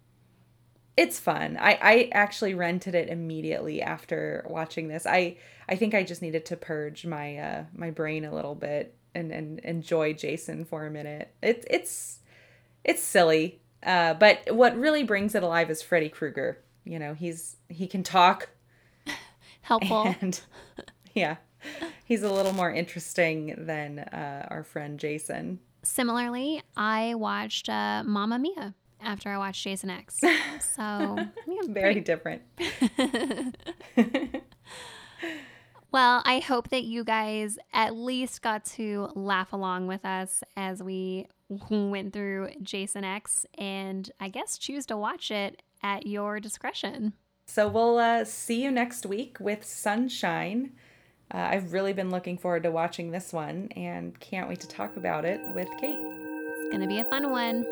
[0.97, 1.57] It's fun.
[1.59, 5.07] I, I actually rented it immediately after watching this.
[5.07, 5.39] I
[5.69, 9.33] I think I just needed to purge my uh my brain a little bit and
[9.33, 11.33] and enjoy Jason for a minute.
[11.43, 12.21] It's it's
[12.85, 13.61] it's silly.
[13.83, 16.59] Uh, but what really brings it alive is Freddy Krueger.
[16.85, 18.51] You know, he's he can talk.
[19.63, 20.15] Helpful.
[20.21, 20.41] And
[21.15, 21.37] yeah,
[22.05, 25.61] he's a little more interesting than uh, our friend Jason.
[25.83, 30.21] Similarly, I watched uh, Mamma Mia after I watched Jason X.
[30.61, 31.17] So
[31.47, 32.43] yeah, very different.
[35.93, 40.83] well, I hope that you guys at least got to laugh along with us as
[40.83, 41.29] we
[41.71, 47.13] went through Jason X and I guess choose to watch it at your discretion.
[47.47, 50.73] So we'll uh, see you next week with Sunshine.
[51.33, 54.97] Uh, I've really been looking forward to watching this one and can't wait to talk
[54.97, 55.99] about it with Kate.
[56.01, 57.65] It's going to be a fun one.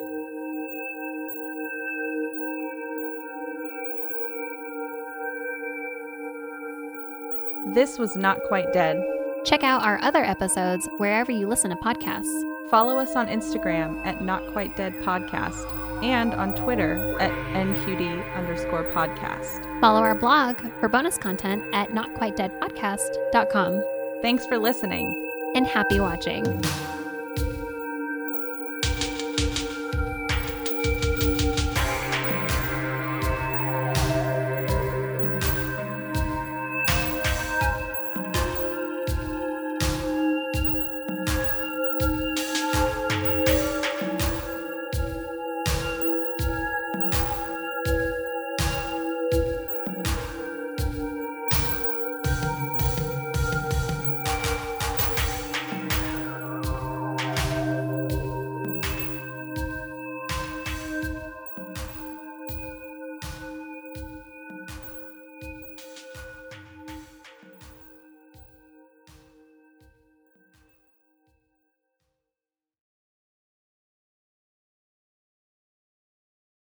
[7.74, 9.02] This was Not Quite Dead.
[9.44, 12.51] Check out our other episodes wherever you listen to podcasts.
[12.70, 15.70] Follow us on Instagram at Not Quite Dead Podcast
[16.02, 19.80] and on Twitter at NQD underscore podcast.
[19.80, 23.84] Follow our blog for bonus content at notquitedeadpodcast.com.
[24.22, 25.18] Thanks for listening.
[25.54, 26.62] And happy watching.